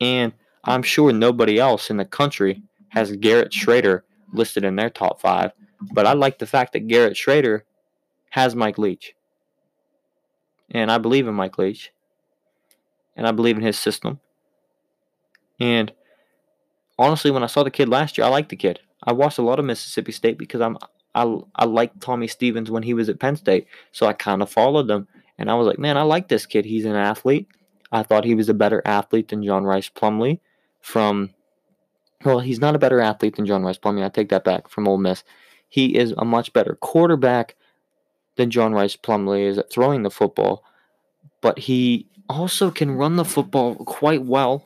And 0.00 0.32
I'm 0.64 0.82
sure 0.82 1.12
nobody 1.12 1.58
else 1.58 1.90
in 1.90 1.98
the 1.98 2.06
country 2.06 2.62
has 2.88 3.14
Garrett 3.16 3.52
Shrader 3.52 4.00
listed 4.32 4.64
in 4.64 4.76
their 4.76 4.88
top 4.88 5.20
five. 5.20 5.52
But 5.92 6.06
I 6.06 6.14
like 6.14 6.38
the 6.38 6.46
fact 6.46 6.72
that 6.72 6.88
Garrett 6.88 7.12
Shrader 7.12 7.60
has 8.30 8.56
Mike 8.56 8.78
Leach. 8.78 9.14
And 10.70 10.90
I 10.90 10.96
believe 10.96 11.28
in 11.28 11.34
Mike 11.34 11.58
Leach 11.58 11.92
and 13.14 13.26
I 13.26 13.32
believe 13.32 13.58
in 13.58 13.62
his 13.62 13.78
system. 13.78 14.18
And 15.60 15.92
honestly, 16.98 17.30
when 17.30 17.42
I 17.42 17.48
saw 17.48 17.62
the 17.62 17.70
kid 17.70 17.88
last 17.88 18.18
year, 18.18 18.26
I 18.26 18.30
liked 18.30 18.48
the 18.48 18.56
kid. 18.56 18.80
I 19.02 19.12
watched 19.12 19.38
a 19.38 19.42
lot 19.42 19.58
of 19.58 19.64
Mississippi 19.64 20.12
State 20.12 20.38
because 20.38 20.60
I'm 20.60 20.78
I 21.14 21.38
I 21.54 21.64
liked 21.64 22.00
Tommy 22.00 22.26
Stevens 22.26 22.70
when 22.70 22.82
he 22.82 22.94
was 22.94 23.08
at 23.08 23.20
Penn 23.20 23.36
State, 23.36 23.66
so 23.92 24.06
I 24.06 24.12
kind 24.12 24.42
of 24.42 24.50
followed 24.50 24.88
them, 24.88 25.06
and 25.38 25.50
I 25.50 25.54
was 25.54 25.66
like, 25.66 25.78
man, 25.78 25.96
I 25.96 26.02
like 26.02 26.28
this 26.28 26.46
kid. 26.46 26.64
He's 26.64 26.84
an 26.84 26.96
athlete. 26.96 27.48
I 27.92 28.02
thought 28.02 28.24
he 28.24 28.34
was 28.34 28.48
a 28.48 28.54
better 28.54 28.82
athlete 28.84 29.28
than 29.28 29.44
John 29.44 29.64
Rhys 29.64 29.90
Plumlee 29.90 30.40
from. 30.80 31.30
Well, 32.24 32.40
he's 32.40 32.60
not 32.60 32.74
a 32.74 32.78
better 32.78 33.00
athlete 33.00 33.36
than 33.36 33.44
John 33.44 33.64
Rhys 33.64 33.78
Plumlee. 33.78 34.04
I 34.04 34.08
take 34.08 34.30
that 34.30 34.44
back 34.44 34.68
from 34.68 34.88
Ole 34.88 34.96
Miss. 34.96 35.24
He 35.68 35.96
is 35.96 36.14
a 36.16 36.24
much 36.24 36.52
better 36.54 36.76
quarterback 36.80 37.54
than 38.36 38.50
John 38.50 38.72
Rhys 38.72 38.96
Plumlee 38.96 39.46
is 39.46 39.58
at 39.58 39.70
throwing 39.70 40.02
the 40.02 40.10
football, 40.10 40.64
but 41.40 41.58
he 41.58 42.08
also 42.28 42.70
can 42.70 42.92
run 42.92 43.16
the 43.16 43.24
football 43.24 43.74
quite 43.74 44.24
well. 44.24 44.64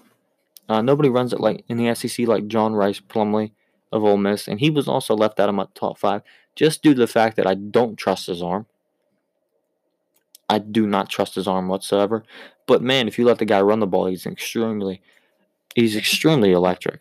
Uh, 0.68 0.83
nobody 0.83 1.09
runs 1.09 1.33
it 1.33 1.40
like 1.40 1.64
in 1.68 1.78
the 1.78 1.94
SEC 1.94 2.26
like 2.26 2.46
John 2.46 2.74
Rhys 2.74 3.00
Plumlee 3.00 3.52
of 3.90 4.04
Ole 4.04 4.18
Miss, 4.18 4.46
and 4.46 4.61
he 4.61 4.70
was 4.70 4.87
also 4.87 5.14
left 5.14 5.40
out 5.40 5.48
of 5.48 5.54
my 5.54 5.66
top 5.74 5.98
five 5.98 6.22
just 6.54 6.83
due 6.83 6.92
to 6.92 7.00
the 7.00 7.07
fact 7.07 7.37
that 7.37 7.46
I 7.46 7.54
don't 7.54 7.96
trust 7.96 8.26
his 8.26 8.42
arm. 8.42 8.66
I 10.48 10.59
do 10.59 10.87
not 10.87 11.09
trust 11.09 11.37
his 11.37 11.46
arm 11.46 11.68
whatsoever. 11.68 12.24
But 12.66 12.83
man, 12.83 13.07
if 13.07 13.18
you 13.18 13.24
let 13.24 13.38
the 13.38 13.44
guy 13.44 13.61
run 13.61 13.81
the 13.81 13.87
ball, 13.87 14.07
he's 14.07 14.26
extremely, 14.26 15.00
he's 15.74 15.96
extremely 15.96 16.52
electric. 16.52 17.00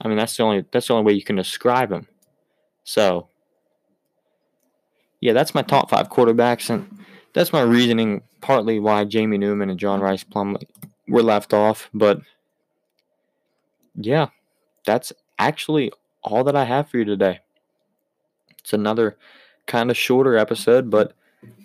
I 0.00 0.08
mean, 0.08 0.16
that's 0.16 0.36
the 0.36 0.42
only 0.42 0.64
that's 0.70 0.88
the 0.88 0.94
only 0.94 1.06
way 1.06 1.12
you 1.12 1.22
can 1.22 1.36
describe 1.36 1.92
him. 1.92 2.06
So, 2.84 3.28
yeah, 5.20 5.32
that's 5.32 5.54
my 5.54 5.62
top 5.62 5.90
five 5.90 6.08
quarterbacks, 6.08 6.70
and 6.70 6.88
that's 7.32 7.52
my 7.52 7.62
reasoning 7.62 8.22
partly 8.40 8.78
why 8.80 9.04
Jamie 9.04 9.38
Newman 9.38 9.70
and 9.70 9.78
John 9.78 10.00
Rhys 10.00 10.24
Plumlee 10.24 10.66
were 11.06 11.22
left 11.22 11.52
off. 11.52 11.90
But 11.92 12.22
yeah, 14.06 14.28
that's 14.84 15.12
actually 15.38 15.92
all 16.22 16.44
that 16.44 16.56
I 16.56 16.64
have 16.64 16.88
for 16.88 16.98
you 16.98 17.04
today. 17.04 17.40
It's 18.58 18.72
another 18.72 19.16
kind 19.66 19.90
of 19.90 19.96
shorter 19.96 20.36
episode, 20.36 20.90
but 20.90 21.14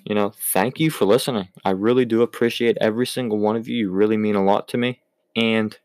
you 0.05 0.15
know, 0.15 0.31
thank 0.53 0.79
you 0.79 0.89
for 0.91 1.05
listening. 1.05 1.49
I 1.65 1.71
really 1.71 2.05
do 2.05 2.21
appreciate 2.21 2.77
every 2.79 3.07
single 3.07 3.39
one 3.39 3.55
of 3.55 3.67
you. 3.67 3.75
You 3.77 3.91
really 3.91 4.17
mean 4.17 4.35
a 4.35 4.43
lot 4.43 4.67
to 4.69 4.77
me. 4.77 5.01
And 5.35 5.77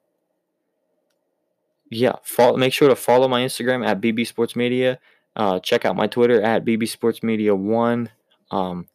yeah, 1.91 2.17
follow, 2.23 2.57
make 2.57 2.73
sure 2.73 2.89
to 2.89 2.97
follow 2.97 3.29
my 3.29 3.43
Instagram 3.43 3.85
at 3.87 4.01
BB 4.01 4.27
Sports 4.27 4.55
Media. 4.55 4.99
Uh, 5.35 5.59
check 5.59 5.85
out 5.85 5.97
my 5.97 6.07
Twitter 6.07 6.41
at 6.41 6.65
BB 6.65 6.89
Sports 6.89 7.23
Media 7.23 7.55
One. 7.55 8.11
Um, 8.51 8.87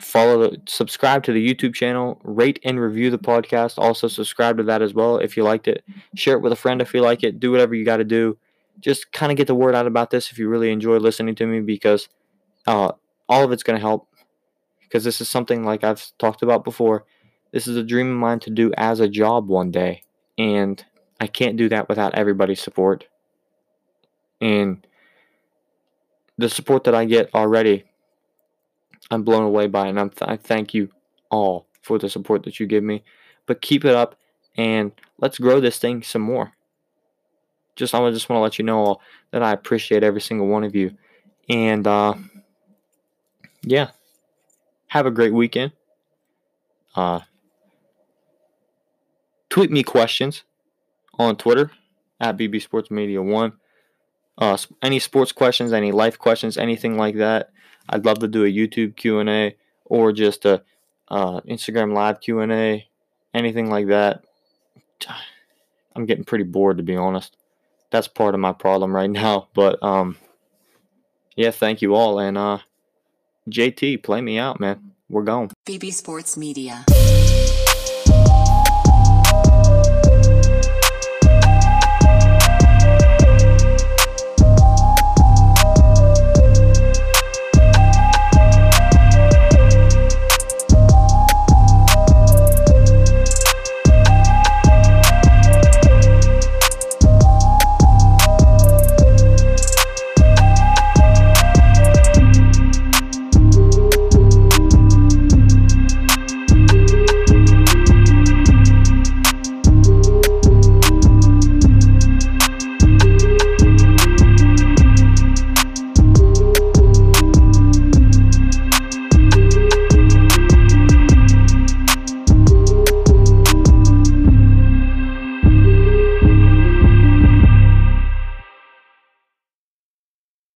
follow 0.00 0.50
the 0.50 0.60
subscribe 0.66 1.22
to 1.24 1.32
the 1.32 1.54
youtube 1.54 1.74
channel 1.74 2.20
rate 2.24 2.58
and 2.64 2.80
review 2.80 3.10
the 3.10 3.18
podcast. 3.18 3.78
Also 3.78 4.08
subscribe 4.08 4.56
to 4.58 4.62
that 4.64 4.82
as 4.82 4.94
well 4.94 5.18
if 5.18 5.36
you 5.36 5.42
liked 5.42 5.68
it. 5.68 5.84
Share 6.14 6.34
it 6.34 6.42
with 6.42 6.52
a 6.52 6.56
friend 6.56 6.80
if 6.80 6.92
you 6.94 7.00
like 7.00 7.22
it. 7.22 7.40
Do 7.40 7.50
whatever 7.50 7.74
you 7.74 7.84
got 7.84 7.98
to 7.98 8.04
do. 8.04 8.38
Just 8.80 9.12
kind 9.12 9.32
of 9.32 9.38
get 9.38 9.46
the 9.46 9.54
word 9.54 9.74
out 9.74 9.86
about 9.86 10.10
this 10.10 10.30
if 10.30 10.38
you 10.38 10.48
really 10.48 10.70
enjoy 10.70 10.96
listening 10.98 11.34
to 11.36 11.46
me 11.46 11.60
because 11.60 12.08
uh, 12.66 12.92
all 13.28 13.44
of 13.44 13.52
it's 13.52 13.62
going 13.62 13.76
to 13.76 13.80
help. 13.80 14.08
Because 14.80 15.02
this 15.04 15.20
is 15.20 15.28
something 15.28 15.64
like 15.64 15.82
i've 15.82 16.12
talked 16.18 16.42
about 16.42 16.64
before. 16.64 17.04
This 17.52 17.66
is 17.66 17.76
a 17.76 17.82
dream 17.82 18.10
of 18.10 18.16
mine 18.16 18.40
to 18.40 18.50
do 18.50 18.72
as 18.76 19.00
a 19.00 19.08
job 19.08 19.48
one 19.48 19.70
day 19.70 20.02
and 20.38 20.84
i 21.20 21.26
can't 21.26 21.56
do 21.56 21.68
that 21.70 21.88
without 21.88 22.14
everybody's 22.14 22.60
support. 22.60 23.06
And 24.40 24.86
the 26.38 26.50
support 26.50 26.84
that 26.84 26.94
i 26.94 27.04
get 27.04 27.34
already 27.34 27.84
I'm 29.10 29.22
blown 29.22 29.42
away 29.42 29.66
by 29.66 29.86
it, 29.86 29.90
and 29.90 30.00
I'm 30.00 30.10
th- 30.10 30.28
I 30.28 30.36
thank 30.36 30.74
you 30.74 30.90
all 31.30 31.66
for 31.82 31.98
the 31.98 32.08
support 32.08 32.42
that 32.44 32.58
you 32.58 32.66
give 32.66 32.82
me. 32.82 33.04
But 33.46 33.62
keep 33.62 33.84
it 33.84 33.94
up, 33.94 34.16
and 34.56 34.92
let's 35.18 35.38
grow 35.38 35.60
this 35.60 35.78
thing 35.78 36.02
some 36.02 36.22
more. 36.22 36.52
Just 37.76 37.94
I 37.94 38.10
just 38.10 38.28
want 38.28 38.38
to 38.38 38.42
let 38.42 38.58
you 38.58 38.64
know 38.64 38.98
that 39.30 39.42
I 39.42 39.52
appreciate 39.52 40.02
every 40.02 40.20
single 40.20 40.46
one 40.48 40.64
of 40.64 40.74
you, 40.74 40.96
and 41.48 41.86
uh, 41.86 42.14
yeah, 43.62 43.90
have 44.88 45.06
a 45.06 45.10
great 45.10 45.32
weekend. 45.34 45.72
Uh, 46.94 47.20
tweet 49.50 49.70
me 49.70 49.82
questions 49.82 50.44
on 51.18 51.36
Twitter 51.36 51.70
at 52.20 52.36
BB 52.36 52.62
Sports 52.62 52.90
Media 52.90 53.22
One. 53.22 53.52
Uh, 54.38 54.56
any 54.82 54.98
sports 54.98 55.32
questions, 55.32 55.72
any 55.72 55.92
life 55.92 56.18
questions, 56.18 56.58
anything 56.58 56.96
like 56.96 57.16
that. 57.16 57.50
I'd 57.88 58.04
love 58.04 58.18
to 58.20 58.28
do 58.28 58.44
a 58.44 58.48
YouTube 58.48 58.96
Q&A 58.96 59.56
or 59.84 60.12
just 60.12 60.44
a 60.44 60.62
uh, 61.08 61.40
Instagram 61.42 61.92
live 61.94 62.20
Q&A, 62.20 62.88
anything 63.34 63.70
like 63.70 63.88
that. 63.88 64.24
I'm 65.94 66.06
getting 66.06 66.24
pretty 66.24 66.44
bored 66.44 66.76
to 66.78 66.82
be 66.82 66.96
honest. 66.96 67.36
That's 67.90 68.08
part 68.08 68.34
of 68.34 68.40
my 68.40 68.52
problem 68.52 68.94
right 68.94 69.10
now, 69.24 69.48
but 69.54 69.82
um 69.82 70.16
yeah, 71.36 71.50
thank 71.50 71.82
you 71.82 71.94
all 71.94 72.18
and 72.18 72.36
uh 72.36 72.58
JT, 73.48 74.02
play 74.02 74.20
me 74.20 74.38
out, 74.38 74.58
man. 74.58 74.92
We're 75.08 75.22
going. 75.22 75.52
BB 75.66 75.92
Sports 75.92 76.36
Media. 76.36 76.84